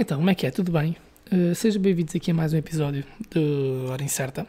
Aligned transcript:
Então, 0.00 0.18
como 0.18 0.30
é 0.30 0.34
que 0.36 0.46
é? 0.46 0.50
Tudo 0.52 0.70
bem? 0.70 0.96
Uh, 1.32 1.52
sejam 1.56 1.82
bem-vindos 1.82 2.14
aqui 2.14 2.30
a 2.30 2.34
mais 2.34 2.52
um 2.52 2.56
episódio 2.56 3.02
do 3.32 3.90
Hora 3.90 4.00
Incerta. 4.00 4.46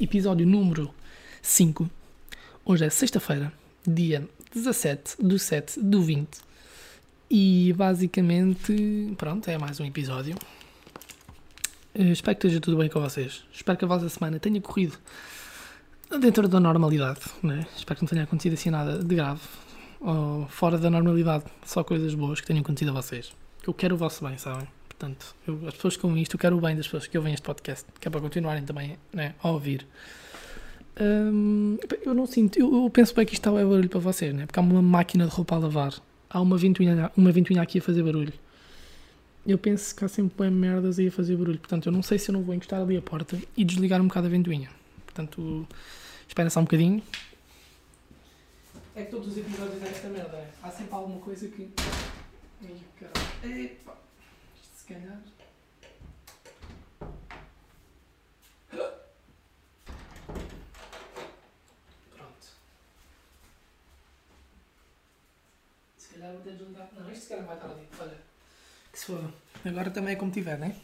Episódio 0.00 0.44
número 0.44 0.92
5. 1.40 1.88
Hoje 2.64 2.86
é 2.86 2.90
sexta-feira, 2.90 3.52
dia 3.86 4.28
17 4.52 5.22
do 5.22 5.38
7 5.38 5.78
do 5.80 6.02
20. 6.02 6.28
E 7.30 7.72
basicamente, 7.74 9.14
pronto, 9.16 9.48
é 9.48 9.56
mais 9.56 9.78
um 9.78 9.84
episódio. 9.84 10.34
Uh, 11.94 12.02
espero 12.10 12.36
que 12.36 12.48
esteja 12.48 12.60
tudo 12.60 12.78
bem 12.78 12.88
com 12.88 13.00
vocês. 13.00 13.44
Espero 13.52 13.78
que 13.78 13.84
a 13.84 13.88
vossa 13.88 14.08
semana 14.08 14.40
tenha 14.40 14.60
corrido 14.60 14.98
dentro 16.20 16.48
da 16.48 16.58
normalidade, 16.58 17.20
né? 17.44 17.64
Espero 17.76 18.00
que 18.00 18.02
não 18.02 18.08
tenha 18.08 18.24
acontecido 18.24 18.54
assim 18.54 18.70
nada 18.70 18.98
de 18.98 19.14
grave 19.14 19.40
ou 20.00 20.48
fora 20.48 20.76
da 20.76 20.90
normalidade. 20.90 21.44
Só 21.64 21.84
coisas 21.84 22.12
boas 22.12 22.40
que 22.40 22.48
tenham 22.48 22.62
acontecido 22.62 22.90
a 22.90 23.00
vocês 23.00 23.32
eu 23.66 23.74
quero 23.74 23.94
o 23.94 23.98
vosso 23.98 24.24
bem, 24.26 24.36
sabem? 24.38 24.68
Portanto, 24.88 25.34
eu, 25.46 25.60
as 25.66 25.74
pessoas 25.74 25.96
com 25.96 26.16
isto, 26.16 26.34
eu 26.34 26.40
quero 26.40 26.56
o 26.56 26.60
bem 26.60 26.74
das 26.74 26.86
pessoas 26.86 27.06
que 27.06 27.16
ouvem 27.16 27.32
este 27.32 27.44
podcast, 27.44 27.86
que 28.00 28.08
é 28.08 28.10
para 28.10 28.20
continuarem 28.20 28.64
também 28.64 28.98
né, 29.12 29.34
a 29.42 29.50
ouvir. 29.50 29.86
Hum, 31.00 31.78
eu 32.04 32.12
não 32.12 32.26
sinto, 32.26 32.58
eu, 32.58 32.82
eu, 32.82 32.90
penso 32.90 33.14
bem 33.14 33.24
que 33.24 33.34
isto 33.34 33.48
é 33.48 33.64
barulho 33.64 33.88
para 33.88 34.00
vocês, 34.00 34.34
né? 34.34 34.46
Porque 34.46 34.58
há 34.58 34.62
uma 34.62 34.82
máquina 34.82 35.26
de 35.26 35.30
roupa 35.30 35.54
a 35.54 35.58
lavar, 35.58 35.94
há 36.28 36.40
uma 36.40 36.58
ventoinha, 36.58 37.12
uma 37.16 37.30
ventoinha 37.30 37.62
aqui 37.62 37.78
a 37.78 37.82
fazer 37.82 38.02
barulho. 38.02 38.32
Eu 39.46 39.56
penso 39.56 39.94
que 39.94 40.04
há 40.04 40.08
sempre 40.08 40.34
bem 40.36 40.50
merdas 40.50 40.98
aí 40.98 41.06
a 41.06 41.12
fazer 41.12 41.36
barulho, 41.36 41.58
portanto, 41.58 41.86
eu 41.86 41.92
não 41.92 42.02
sei 42.02 42.18
se 42.18 42.30
eu 42.30 42.32
não 42.32 42.42
vou 42.42 42.54
encostar 42.54 42.80
ali 42.80 42.96
a 42.96 43.02
porta 43.02 43.38
e 43.56 43.64
desligar 43.64 44.00
um 44.00 44.08
bocado 44.08 44.26
a 44.26 44.30
ventoinha. 44.30 44.68
Portanto, 45.06 45.66
espera 46.26 46.50
só 46.50 46.58
um 46.58 46.64
bocadinho. 46.64 47.00
É 48.96 49.04
que 49.04 49.10
todos 49.12 49.28
os 49.28 49.38
episódios 49.38 49.80
é 49.80 49.86
esta 49.86 50.08
merda, 50.08 50.36
né? 50.36 50.48
Há 50.60 50.70
sempre 50.70 50.92
alguma 50.92 51.20
coisa 51.20 51.46
que. 51.46 51.70
Ai, 52.60 52.80
caralho. 52.98 53.62
Epa. 53.62 53.96
Se 54.74 54.84
calhar. 54.92 55.20
Pronto. 62.16 62.46
Se 65.96 66.08
calhar 66.14 66.32
vou 66.32 66.40
ter 66.40 66.52
de 66.52 66.58
juntar. 66.58 66.88
Não, 66.98 67.10
isto 67.12 67.22
se 67.22 67.28
calhar 67.28 67.46
vai 67.46 67.56
estar 67.56 67.70
ali. 67.70 67.88
Olha. 68.00 68.18
Que 68.92 68.98
se 68.98 69.06
for. 69.06 69.32
Agora 69.64 69.90
também 69.90 70.14
é 70.14 70.16
como 70.16 70.32
tiver, 70.32 70.58
né? 70.58 70.74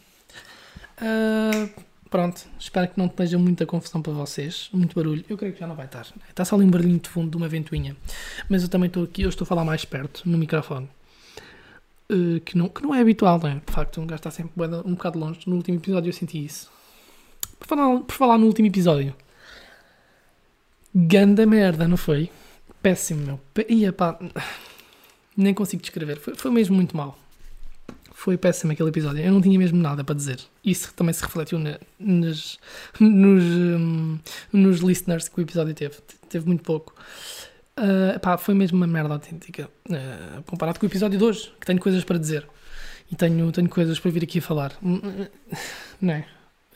Uh, 1.01 1.83
pronto. 2.09 2.47
Espero 2.59 2.89
que 2.89 2.99
não 2.99 3.07
esteja 3.07 3.37
muita 3.37 3.67
confusão 3.67 4.01
para 4.01 4.13
vocês. 4.13 4.69
Muito 4.73 4.95
barulho. 4.95 5.25
Eu 5.29 5.37
creio 5.37 5.55
que 5.55 5.61
já 5.61 5.67
não 5.67 5.75
vai 5.75 5.87
estar. 5.87 6.07
Está 6.29 6.45
só 6.45 6.55
ali 6.55 6.65
um 6.65 6.71
barulhinho 6.71 7.01
de 7.01 7.09
fundo 7.09 7.33
de 7.33 7.37
uma 7.37 7.49
ventoinha. 7.49 7.97
Mas 8.49 8.63
eu 8.63 8.69
também 8.69 8.87
estou 8.87 9.03
aqui. 9.03 9.23
Eu 9.23 9.29
estou 9.29 9.45
a 9.45 9.49
falar 9.49 9.65
mais 9.65 9.85
perto 9.85 10.23
no 10.29 10.39
microfone. 10.39 10.89
Uh, 12.11 12.39
que, 12.41 12.57
não, 12.57 12.69
que 12.69 12.83
não 12.83 12.95
é 12.95 13.01
habitual, 13.01 13.39
não 13.39 13.49
é? 13.49 13.55
De 13.55 13.73
facto, 13.73 14.01
um 14.01 14.07
gajo 14.07 14.21
está 14.21 14.31
sempre 14.31 14.53
um 14.85 14.95
bocado 14.95 15.19
longe. 15.19 15.41
No 15.47 15.57
último 15.57 15.79
episódio 15.79 16.09
eu 16.09 16.13
senti 16.13 16.45
isso. 16.45 16.71
Por 17.59 17.67
falar, 17.67 18.01
por 18.01 18.15
falar 18.15 18.39
no 18.39 18.47
último 18.47 18.69
episódio. 18.69 19.15
Ganda 20.95 21.47
merda, 21.47 21.89
não 21.89 21.97
foi? 21.97 22.31
Péssimo, 22.83 23.25
meu. 23.27 23.41
Ia 23.69 23.93
pá. 23.93 24.19
Nem 25.37 25.55
consigo 25.55 25.83
descrever. 25.83 26.19
Foi, 26.19 26.35
foi 26.35 26.51
mesmo 26.51 26.77
muito 26.77 26.97
mal. 26.97 27.19
Foi 28.13 28.37
péssimo 28.37 28.73
aquele 28.73 28.91
episódio. 28.91 29.25
Eu 29.25 29.33
não 29.33 29.41
tinha 29.41 29.59
mesmo 29.59 29.79
nada 29.79 30.05
para 30.05 30.15
dizer. 30.15 30.39
Isso 30.65 30.93
também 30.95 31.13
se 31.13 31.23
refletiu 31.23 31.59
na, 31.59 31.79
nas, 31.99 32.59
nos, 33.01 33.43
um, 33.43 34.19
nos 34.53 34.81
listeners 34.81 35.29
que 35.29 35.41
o 35.41 35.43
episódio 35.43 35.75
teve. 35.75 35.97
Teve 36.29 36.47
muito 36.47 36.63
pouco. 36.63 36.95
Uh, 37.79 38.19
pá, 38.21 38.39
foi 38.39 38.55
mesmo 38.55 38.77
uma 38.77 38.87
merda 38.87 39.15
autêntica. 39.15 39.69
Uh, 39.89 40.43
comparado 40.45 40.79
com 40.79 40.87
o 40.87 40.89
episódio 40.89 41.19
de 41.19 41.25
hoje, 41.25 41.53
que 41.61 41.67
tenho 41.67 41.81
coisas 41.81 42.05
para 42.05 42.19
dizer. 42.19 42.47
E 43.11 43.17
tenho, 43.17 43.51
tenho 43.53 43.69
coisas 43.69 43.99
para 43.99 44.11
vir 44.11 44.25
aqui 44.25 44.39
a 44.39 44.43
falar. 44.43 44.73
Não 46.01 46.15
é? 46.15 46.27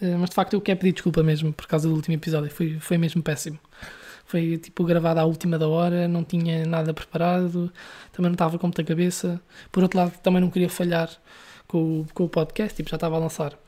Uh, 0.01 0.19
mas 0.19 0.31
de 0.31 0.35
facto 0.35 0.55
eu 0.55 0.61
quero 0.61 0.79
pedir 0.79 0.93
desculpa 0.93 1.23
mesmo 1.23 1.53
por 1.53 1.67
causa 1.67 1.89
do 1.89 1.95
último 1.95 2.15
episódio. 2.15 2.51
Foi, 2.51 2.79
foi 2.81 2.99
mesmo 2.99 3.23
péssimo. 3.23 3.59
Foi 4.25 4.59
tipo 4.59 4.85
gravado 4.85 5.21
à 5.21 5.25
última 5.25 5.59
da 5.59 5.69
hora, 5.69 6.07
não 6.07 6.23
tinha 6.23 6.67
nada 6.67 6.93
preparado, 6.93 7.73
também 8.13 8.29
não 8.29 8.35
estava 8.35 8.59
com 8.59 8.67
muita 8.67 8.85
cabeça. 8.85 9.41
Por 9.73 9.83
outro 9.83 9.99
lado, 9.99 10.13
também 10.19 10.41
não 10.41 10.51
queria 10.51 10.69
falhar 10.69 11.11
com 11.67 12.01
o, 12.01 12.07
com 12.13 12.25
o 12.25 12.29
podcast, 12.29 12.77
tipo, 12.77 12.91
já 12.91 12.97
estava 12.97 13.17
a 13.17 13.19
lançar 13.19 13.59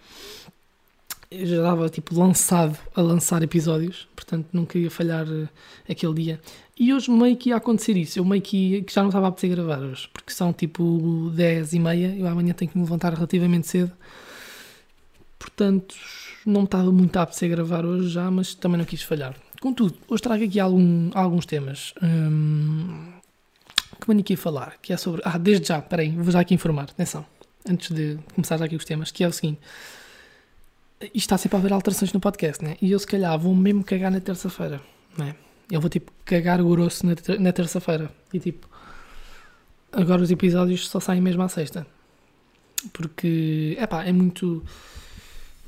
eu 1.30 1.46
já 1.46 1.56
estava 1.56 1.88
tipo 1.88 2.18
lançado 2.18 2.76
a 2.94 3.00
lançar 3.00 3.40
episódios, 3.42 4.08
portanto 4.16 4.48
não 4.52 4.66
queria 4.66 4.90
falhar 4.90 5.28
uh, 5.28 5.48
aquele 5.88 6.14
dia. 6.14 6.40
E 6.76 6.92
hoje 6.92 7.10
meio 7.10 7.36
que 7.36 7.50
ia 7.50 7.56
acontecer 7.56 7.96
isso, 7.96 8.18
eu 8.18 8.24
meio 8.24 8.42
que, 8.42 8.82
que 8.82 8.92
já 8.92 9.02
não 9.02 9.10
estava 9.10 9.26
a 9.26 9.28
apetecer 9.28 9.50
gravar 9.50 9.78
hoje, 9.78 10.08
porque 10.12 10.32
são 10.32 10.52
tipo 10.52 11.30
10 11.34 11.74
e 11.74 11.78
meia, 11.78 12.16
eu 12.16 12.26
amanhã 12.26 12.52
tenho 12.52 12.70
que 12.70 12.76
me 12.76 12.82
levantar 12.82 13.14
relativamente 13.14 13.68
cedo, 13.68 13.92
portanto 15.38 15.94
não 16.44 16.64
estava 16.64 16.90
muito 16.90 17.16
a 17.16 17.22
apetecer 17.22 17.48
gravar 17.48 17.84
hoje 17.84 18.08
já, 18.08 18.28
mas 18.30 18.54
também 18.54 18.78
não 18.78 18.84
quis 18.84 19.02
falhar. 19.02 19.36
Contudo, 19.60 19.94
hoje 20.08 20.22
trago 20.22 20.42
aqui 20.42 20.58
algum, 20.58 21.10
alguns 21.14 21.46
temas 21.46 21.94
hum, 22.02 23.12
que 24.00 24.06
venho 24.06 24.20
aqui 24.20 24.34
a 24.34 24.38
falar, 24.38 24.78
que 24.82 24.92
é 24.92 24.96
sobre. 24.96 25.20
Ah, 25.24 25.38
desde 25.38 25.68
já, 25.68 25.80
peraí, 25.80 26.10
vou 26.10 26.32
já 26.32 26.40
aqui 26.40 26.54
informar, 26.54 26.84
atenção, 26.84 27.24
antes 27.68 27.94
de 27.94 28.18
começar 28.34 28.56
já 28.56 28.64
aqui 28.64 28.74
os 28.74 28.84
temas, 28.84 29.12
que 29.12 29.22
é 29.22 29.28
o 29.28 29.32
seguinte 29.32 29.60
está 31.14 31.38
sempre 31.38 31.56
a 31.56 31.60
haver 31.60 31.72
alterações 31.72 32.12
no 32.12 32.20
podcast, 32.20 32.62
né? 32.64 32.76
E 32.80 32.90
eu 32.90 32.98
se 32.98 33.06
calhar 33.06 33.38
vou 33.38 33.54
mesmo 33.54 33.82
cagar 33.82 34.10
na 34.10 34.20
terça-feira, 34.20 34.80
né? 35.16 35.34
Eu 35.70 35.80
vou 35.80 35.88
tipo 35.88 36.12
cagar 36.24 36.62
grosso 36.62 37.06
na, 37.06 37.14
ter 37.14 37.38
na 37.40 37.52
terça-feira. 37.52 38.10
E 38.32 38.38
tipo, 38.38 38.68
agora 39.92 40.22
os 40.22 40.30
episódios 40.30 40.88
só 40.88 41.00
saem 41.00 41.20
mesmo 41.20 41.42
à 41.42 41.48
sexta. 41.48 41.86
Porque, 42.92 43.76
é 43.78 43.86
pá, 43.86 44.04
é 44.04 44.12
muito. 44.12 44.64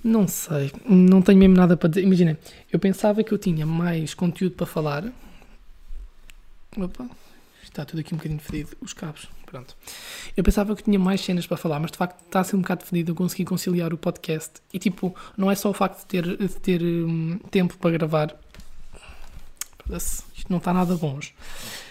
Não 0.04 0.26
sei, 0.26 0.72
não 0.84 1.22
tenho 1.22 1.38
mesmo 1.38 1.56
nada 1.56 1.76
para 1.76 1.88
dizer. 1.88 2.02
Imaginem, 2.02 2.36
eu 2.72 2.78
pensava 2.78 3.22
que 3.22 3.32
eu 3.32 3.38
tinha 3.38 3.64
mais 3.64 4.14
conteúdo 4.14 4.56
para 4.56 4.66
falar. 4.66 5.04
Opa, 6.76 7.06
está 7.72 7.84
tudo 7.84 8.00
aqui 8.00 8.14
um 8.14 8.18
bocadinho 8.18 8.40
fedido, 8.40 8.76
os 8.80 8.92
cabos. 8.92 9.28
Pronto. 9.46 9.76
Eu 10.34 10.42
pensava 10.42 10.74
que 10.74 10.82
tinha 10.82 10.98
mais 10.98 11.20
cenas 11.20 11.46
para 11.46 11.56
falar, 11.56 11.78
mas 11.78 11.90
de 11.90 11.98
facto 11.98 12.24
está 12.24 12.40
a 12.40 12.44
ser 12.44 12.56
um 12.56 12.62
bocado 12.62 12.84
fedido 12.84 13.12
eu 13.12 13.14
consegui 13.14 13.44
conciliar 13.44 13.92
o 13.92 13.98
podcast. 13.98 14.62
E 14.72 14.78
tipo, 14.78 15.14
não 15.36 15.50
é 15.50 15.54
só 15.54 15.68
o 15.70 15.74
facto 15.74 16.00
de 16.00 16.06
ter, 16.06 16.36
de 16.36 16.48
ter 16.48 16.82
um, 16.82 17.38
tempo 17.50 17.76
para 17.76 17.90
gravar. 17.90 18.34
Isto 19.90 20.46
não 20.48 20.58
está 20.58 20.72
nada 20.72 20.94
bom. 20.96 21.18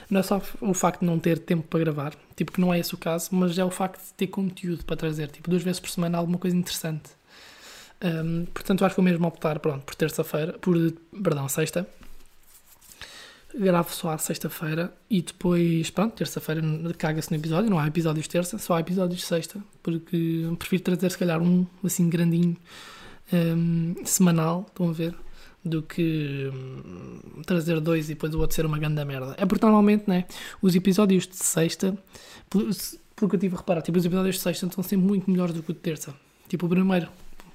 Não 0.10 0.20
é 0.20 0.24
só 0.24 0.42
o 0.60 0.74
facto 0.74 1.02
de 1.02 1.06
não 1.06 1.20
ter 1.20 1.40
tempo 1.40 1.68
para 1.68 1.80
gravar, 1.80 2.16
tipo 2.36 2.52
que 2.52 2.60
não 2.60 2.74
é 2.74 2.80
esse 2.80 2.94
o 2.94 2.98
caso, 2.98 3.30
mas 3.32 3.58
é 3.58 3.64
o 3.64 3.72
facto 3.72 4.04
de 4.04 4.14
ter 4.14 4.28
conteúdo 4.28 4.84
para 4.84 4.98
trazer, 4.98 5.30
tipo 5.30 5.50
duas 5.50 5.64
vezes 5.64 5.80
por 5.80 5.90
semana 5.90 6.18
alguma 6.18 6.38
coisa 6.38 6.56
interessante. 6.56 7.12
Um, 8.04 8.46
portanto, 8.46 8.84
acho 8.84 8.96
que 8.96 9.02
vou 9.02 9.10
mesmo 9.10 9.26
optar 9.28 9.60
pronto, 9.60 9.86
por 9.86 9.96
terça-feira, 9.96 10.54
por, 10.54 10.76
perdão, 11.24 11.48
sexta, 11.48 11.88
gravo 13.58 13.94
só 13.94 14.12
à 14.12 14.18
sexta-feira 14.18 14.94
e 15.10 15.22
depois, 15.22 15.90
pronto, 15.90 16.16
terça-feira 16.16 16.62
caga-se 16.98 17.32
no 17.32 17.38
episódio, 17.38 17.70
não 17.70 17.80
há 17.80 17.88
episódios 17.88 18.28
terça, 18.28 18.58
só 18.58 18.76
há 18.76 18.80
episódios 18.80 19.24
sexta, 19.24 19.62
porque 19.84 20.48
prefiro 20.58 20.84
trazer 20.84 21.12
se 21.12 21.18
calhar 21.18 21.42
um 21.42 21.66
assim 21.84 22.10
grandinho 22.10 22.56
um, 23.34 23.96
semanal, 24.06 24.66
estão 24.68 24.90
a 24.90 24.92
ver, 24.92 25.16
do 25.64 25.82
que 25.82 26.52
um, 26.54 27.42
trazer 27.44 27.80
dois 27.80 28.10
e 28.10 28.14
depois 28.14 28.34
o 28.34 28.40
outro 28.40 28.56
ser 28.56 28.66
uma 28.66 28.80
grande 28.80 29.04
merda. 29.06 29.36
É 29.38 29.46
porque 29.46 29.66
normalmente, 29.66 30.06
né, 30.08 30.26
os 30.62 30.76
episódios 30.76 31.28
de 31.28 31.36
sexta, 31.36 31.98
porque 32.50 33.36
eu 33.36 33.40
tive 33.40 33.56
a 33.56 33.60
reparar, 33.60 33.82
tipo, 33.82 33.98
os 33.98 34.06
episódios 34.06 34.36
de 34.36 34.42
sexta 34.42 34.66
estão 34.66 34.84
sempre 34.84 35.06
muito 35.06 35.30
melhores 35.30 35.54
do 35.54 35.62
que 35.62 35.72
o 35.72 35.74
de 35.74 35.80
terça. 35.80 36.14
Tipo, 36.48 36.66
o 36.66 36.70
primeiro, 36.70 37.08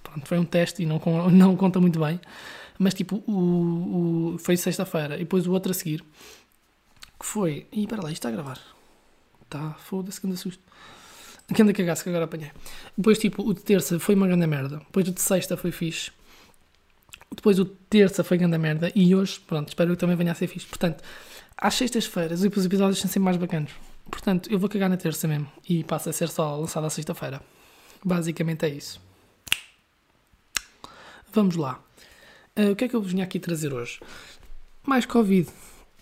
pronto, 0.03 0.27
foi 0.27 0.39
um 0.39 0.45
teste 0.45 0.83
e 0.83 0.87
não, 0.87 1.01
não 1.31 1.57
conta 1.57 1.81
muito 1.81 1.99
bem. 1.99 2.21
Mas 2.79 2.95
tipo, 2.95 3.23
o, 3.27 4.35
o 4.35 4.39
foi 4.39 4.57
sexta-feira 4.57 5.17
e 5.17 5.21
depois 5.21 5.47
o 5.47 5.53
outro 5.53 5.73
a 5.73 5.75
seguir, 5.75 6.05
que 7.19 7.27
foi. 7.27 7.67
E 7.73 7.87
para 7.87 8.03
lá, 8.03 8.11
isto 8.11 8.19
está 8.19 8.29
a 8.29 8.33
gravar. 8.33 8.61
Tá, 9.49 9.75
foda-se, 9.75 10.21
que 10.21 10.27
anda 10.27 10.37
susto. 10.37 10.63
Que 11.55 11.63
anda 11.63 11.73
cagasse 11.73 12.03
que 12.03 12.09
agora 12.09 12.25
apanhei. 12.25 12.51
Depois, 12.97 13.19
tipo, 13.19 13.43
o 13.49 13.55
de 13.55 13.63
terça 13.63 13.99
foi 14.01 14.15
uma 14.15 14.27
grande 14.27 14.47
merda. 14.47 14.79
Depois 14.79 15.09
o 15.09 15.13
de 15.13 15.21
sexta 15.21 15.57
foi 15.57 15.71
fixe. 15.71 16.11
Depois 17.35 17.59
o 17.59 17.65
de 17.65 17.71
terça 17.89 18.25
foi 18.25 18.37
grande 18.37 18.59
merda. 18.59 18.91
E 18.95 19.15
hoje, 19.15 19.41
pronto, 19.41 19.69
espero 19.69 19.91
que 19.91 19.97
também 19.97 20.17
venha 20.17 20.33
a 20.33 20.35
ser 20.35 20.49
fixe. 20.49 20.67
Portanto, 20.67 21.05
às 21.57 21.75
sextas-feiras 21.75 22.41
os 22.41 22.65
episódios 22.65 22.99
são 22.99 23.09
sempre 23.09 23.25
mais 23.25 23.37
bacanos. 23.37 23.73
Portanto, 24.11 24.51
eu 24.51 24.59
vou 24.59 24.69
cagar 24.69 24.91
na 24.91 24.97
terça 24.97 25.29
mesmo. 25.29 25.51
E 25.69 25.85
passa 25.85 26.11
a 26.11 26.13
ser 26.13 26.29
só 26.29 26.57
lançado 26.57 26.85
à 26.85 26.91
sexta-feira. 26.91 27.41
Basicamente 28.05 28.67
é 28.67 28.69
isso. 28.69 29.01
Vamos 31.33 31.55
lá. 31.55 31.86
Uh, 32.57 32.73
o 32.73 32.77
que 32.77 32.85
é 32.85 32.89
que 32.89 32.97
eu 32.97 33.03
vos 33.03 33.11
vinha 33.11 33.25
aqui 33.25 33.39
trazer 33.39 33.73
hoje? 33.73 34.01
Mais 34.87 35.05
Covid. 35.07 35.49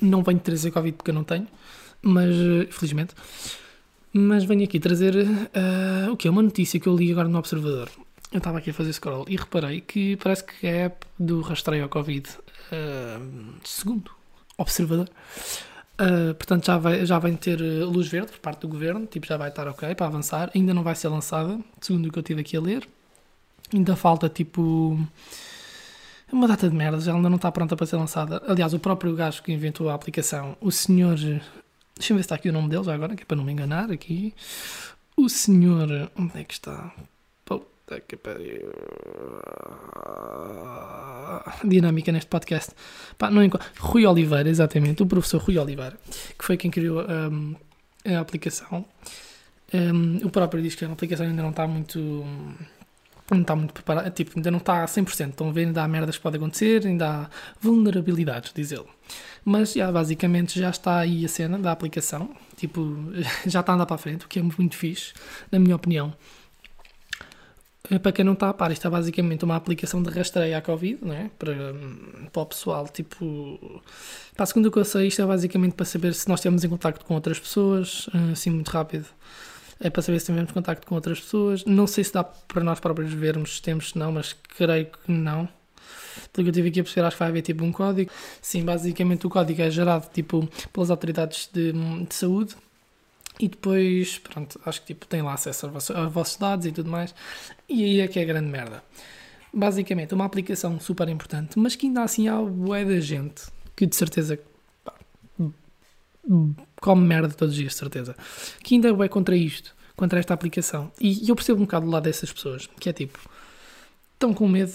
Não 0.00 0.22
venho 0.22 0.40
trazer 0.40 0.70
Covid 0.70 0.96
porque 0.96 1.10
eu 1.10 1.14
não 1.14 1.24
tenho, 1.24 1.46
mas 2.02 2.34
uh, 2.34 2.66
felizmente. 2.70 3.14
Mas 4.12 4.44
venho 4.44 4.64
aqui 4.64 4.78
trazer 4.78 5.14
uh, 5.16 6.12
o 6.12 6.16
que 6.16 6.28
é 6.28 6.30
uma 6.30 6.42
notícia 6.42 6.78
que 6.78 6.86
eu 6.86 6.96
li 6.96 7.10
agora 7.10 7.28
no 7.28 7.38
Observador. 7.38 7.90
Eu 8.32 8.38
estava 8.38 8.58
aqui 8.58 8.70
a 8.70 8.74
fazer 8.74 8.92
scroll 8.92 9.26
e 9.28 9.36
reparei 9.36 9.80
que 9.80 10.16
parece 10.16 10.44
que 10.44 10.66
a 10.66 10.86
app 10.86 11.06
do 11.18 11.40
rastreio 11.40 11.84
ao 11.84 11.88
Covid, 11.88 12.28
segundo 13.62 14.10
Observador, 14.58 15.08
Uh, 15.94 16.34
portanto, 16.34 16.66
já 16.66 16.76
vai, 16.76 17.06
já 17.06 17.18
vai 17.20 17.32
ter 17.36 17.60
luz 17.60 18.08
verde 18.08 18.32
por 18.32 18.40
parte 18.40 18.62
do 18.62 18.68
governo, 18.68 19.06
tipo, 19.06 19.26
já 19.26 19.36
vai 19.36 19.48
estar 19.48 19.68
ok 19.68 19.94
para 19.94 20.06
avançar. 20.06 20.50
Ainda 20.54 20.74
não 20.74 20.82
vai 20.82 20.94
ser 20.94 21.08
lançada, 21.08 21.58
segundo 21.80 22.06
o 22.06 22.12
que 22.12 22.18
eu 22.18 22.22
tive 22.22 22.40
aqui 22.40 22.56
a 22.56 22.60
ler. 22.60 22.88
Ainda 23.72 23.94
falta 23.94 24.28
tipo. 24.28 24.98
Uma 26.32 26.49
data 26.49 26.69
de 26.69 26.75
merdas, 26.75 27.06
ela 27.06 27.17
ainda 27.17 27.29
não 27.29 27.37
está 27.37 27.53
pronta 27.53 27.76
para 27.76 27.87
ser 27.87 27.97
lançada. 27.97 28.43
Aliás, 28.47 28.75
o 28.75 28.79
próprio 28.79 29.15
gajo 29.15 29.43
que 29.43 29.53
inventou 29.53 29.88
a 29.88 29.94
aplicação, 29.94 30.56
o 30.61 30.71
senhor. 30.71 31.17
Deixa-me 31.17 32.19
ver 32.19 32.23
se 32.23 32.26
está 32.26 32.35
aqui 32.35 32.49
o 32.49 32.53
nome 32.53 32.69
dele 32.69 32.82
já 32.85 32.94
agora, 32.94 33.15
que 33.15 33.23
é 33.23 33.26
para 33.26 33.37
não 33.37 33.44
me 33.44 33.53
enganar 33.53 33.91
aqui. 33.91 34.35
O 35.17 35.29
senhor. 35.29 36.11
Onde 36.17 36.41
é 36.41 36.44
que 36.44 36.55
está? 36.55 36.93
Puta 37.44 38.00
que 38.00 38.17
pariu. 38.17 38.73
Dinâmica 41.65 42.11
neste 42.11 42.29
podcast. 42.29 42.73
Pá, 43.17 43.31
não 43.31 43.44
encontro. 43.44 43.69
Rui 43.79 44.06
Oliveira, 44.06 44.49
exatamente, 44.49 45.03
o 45.03 45.06
professor 45.06 45.41
Rui 45.41 45.56
Oliveira, 45.59 45.97
que 46.37 46.44
foi 46.44 46.56
quem 46.56 46.71
criou 46.71 47.03
um, 47.03 47.55
a 48.05 48.19
aplicação. 48.19 48.85
Um, 49.73 50.26
o 50.26 50.31
próprio 50.31 50.62
diz 50.62 50.75
que 50.75 50.85
a 50.85 50.88
aplicação 50.91 51.26
ainda 51.26 51.43
não 51.43 51.50
está 51.50 51.67
muito. 51.67 52.25
Não 53.31 53.41
está 53.41 53.56
muito 53.56 53.73
preparada, 53.73 54.11
tipo, 54.11 54.32
ainda 54.37 54.50
não 54.50 54.59
está 54.59 54.82
a 54.82 54.87
100%. 54.87 55.31
Estão 55.31 55.49
a 55.49 55.53
ver, 55.53 55.67
ainda 55.67 55.82
há 55.82 55.88
merdas 55.88 56.17
que 56.17 56.23
podem 56.23 56.38
acontecer, 56.38 56.87
ainda 56.87 57.09
há 57.09 57.31
vulnerabilidades, 57.61 58.53
diz 58.55 58.71
ele. 58.71 58.85
Mas, 59.44 59.73
já, 59.73 59.91
basicamente, 59.91 60.59
já 60.59 60.71
está 60.71 60.99
aí 60.99 61.25
a 61.25 61.29
cena 61.29 61.59
da 61.59 61.73
aplicação. 61.73 62.31
Tipo, 62.56 62.94
já 63.47 63.61
está 63.61 63.73
a 63.73 63.75
andar 63.76 63.87
para 63.87 63.94
a 63.94 63.99
frente, 63.99 64.26
o 64.26 64.29
que 64.29 64.38
é 64.38 64.43
muito 64.43 64.76
fixe, 64.76 65.15
na 65.50 65.59
minha 65.59 65.75
opinião. 65.75 66.15
Eh, 67.91 67.99
para 67.99 68.12
quem 68.12 68.25
não 68.25 68.32
está 68.32 68.49
a 68.49 68.55
par, 68.55 68.71
isto 68.73 68.87
é 68.87 68.91
basicamente 68.91 69.44
uma 69.44 69.56
aplicação 69.56 70.03
de 70.03 70.11
rastreio 70.11 70.56
à 70.56 70.62
Covid, 70.62 70.99
é? 71.11 71.31
para, 71.38 71.55
para 72.32 72.43
o 72.43 72.47
pessoal. 72.47 72.88
Tipo, 72.88 73.82
para 74.35 74.44
a 74.44 74.47
segunda 74.47 74.71
que 74.71 74.79
eu 74.79 74.85
sei, 74.85 75.09
isto 75.09 75.21
é 75.23 75.26
basicamente 75.26 75.75
para 75.75 75.85
saber 75.85 76.15
se 76.15 76.29
nós 76.29 76.41
estamos 76.41 76.65
em 76.65 76.69
contato 76.69 77.05
com 77.05 77.15
outras 77.15 77.38
pessoas, 77.38 78.09
eh, 78.15 78.32
assim 78.32 78.50
muito 78.50 78.71
rápido. 78.71 79.06
É 79.81 79.91
para 79.91 80.03
saber 80.03 80.21
se 80.21 80.26
temos 80.26 80.53
contacto 80.53 80.87
com 80.87 80.94
outras 80.94 81.21
pessoas. 81.21 81.65
Não 81.65 81.87
sei 81.87 82.05
se 82.05 82.12
dá 82.12 82.25
para 82.25 82.62
nós 82.62 82.81
próprios 82.81 83.12
vermos 83.12 83.56
se 83.56 83.62
temos, 83.62 83.94
não, 83.94 84.12
mas 84.12 84.32
creio 84.32 84.87
que 84.87 85.11
não. 85.11 85.49
Pelo 86.32 86.44
que 86.44 86.49
eu 86.50 86.53
tive 86.53 86.69
aqui 86.69 86.81
a 86.81 86.85
perceber, 86.85 87.06
acho 87.06 87.17
que 87.17 87.21
vai 87.21 87.29
haver 87.29 87.43
tipo 87.43 87.65
um 87.65 87.73
código. 87.73 88.11
Sim, 88.41 88.65
basicamente 88.65 89.26
o 89.26 89.31
código 89.31 89.61
é 89.61 89.71
gerado 89.71 90.09
tipo 90.12 90.49
pelas 90.73 90.91
autoridades 90.91 91.49
de, 91.53 91.73
de 91.73 92.15
saúde 92.15 92.56
e 93.38 93.49
depois, 93.49 94.19
pronto, 94.19 94.61
acho 94.65 94.81
que 94.81 94.88
tipo, 94.88 95.06
tem 95.06 95.21
lá 95.23 95.35
acesso 95.35 95.67
aos 95.67 96.12
vossos 96.12 96.37
dados 96.37 96.67
e 96.67 96.73
tudo 96.73 96.91
mais. 96.91 97.15
E 97.69 97.85
aí 97.85 98.00
é 98.00 98.09
que 98.09 98.19
é 98.19 98.23
a 98.23 98.26
grande 98.26 98.49
merda. 98.49 98.82
Basicamente, 99.53 100.15
uma 100.15 100.25
aplicação 100.25 100.79
super 100.81 101.09
importante, 101.09 101.59
mas 101.59 101.76
que 101.76 101.87
ainda 101.87 102.03
assim 102.03 102.29
há 102.29 102.41
bué 102.41 102.85
da 102.85 102.99
gente 103.00 103.44
que 103.76 103.87
de 103.87 103.97
certeza 103.97 104.38
come 106.81 107.06
merda 107.06 107.35
todos 107.35 107.55
os 107.55 107.59
dias, 107.59 107.73
de 107.73 107.79
certeza. 107.79 108.17
Que 108.62 108.75
ainda 108.75 108.88
é 108.88 109.09
contra 109.09 109.37
isto, 109.37 109.75
contra 109.97 110.19
esta 110.19 110.35
aplicação. 110.35 110.91
E 111.00 111.29
eu 111.29 111.35
percebo 111.35 111.61
um 111.61 111.65
bocado 111.65 111.87
do 111.87 111.93
lado 111.93 112.05
dessas 112.05 112.32
pessoas, 112.32 112.69
que 112.79 112.88
é 112.88 112.93
tipo, 112.93 113.19
estão 114.15 114.32
com 114.32 114.49
medo 114.49 114.73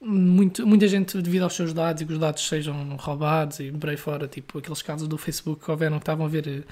muito, 0.00 0.66
muita 0.66 0.86
gente, 0.86 1.20
devido 1.20 1.42
aos 1.42 1.54
seus 1.54 1.72
dados 1.72 2.02
e 2.02 2.06
que 2.06 2.12
os 2.12 2.18
dados 2.18 2.46
sejam 2.46 2.96
roubados 2.96 3.58
e 3.60 3.72
por 3.72 3.88
aí 3.88 3.96
fora, 3.96 4.28
tipo 4.28 4.58
aqueles 4.58 4.82
casos 4.82 5.08
do 5.08 5.16
Facebook 5.16 5.64
que 5.64 5.70
houveram 5.70 5.98
que 5.98 6.02
estavam 6.02 6.26
a 6.26 6.28
ver 6.28 6.66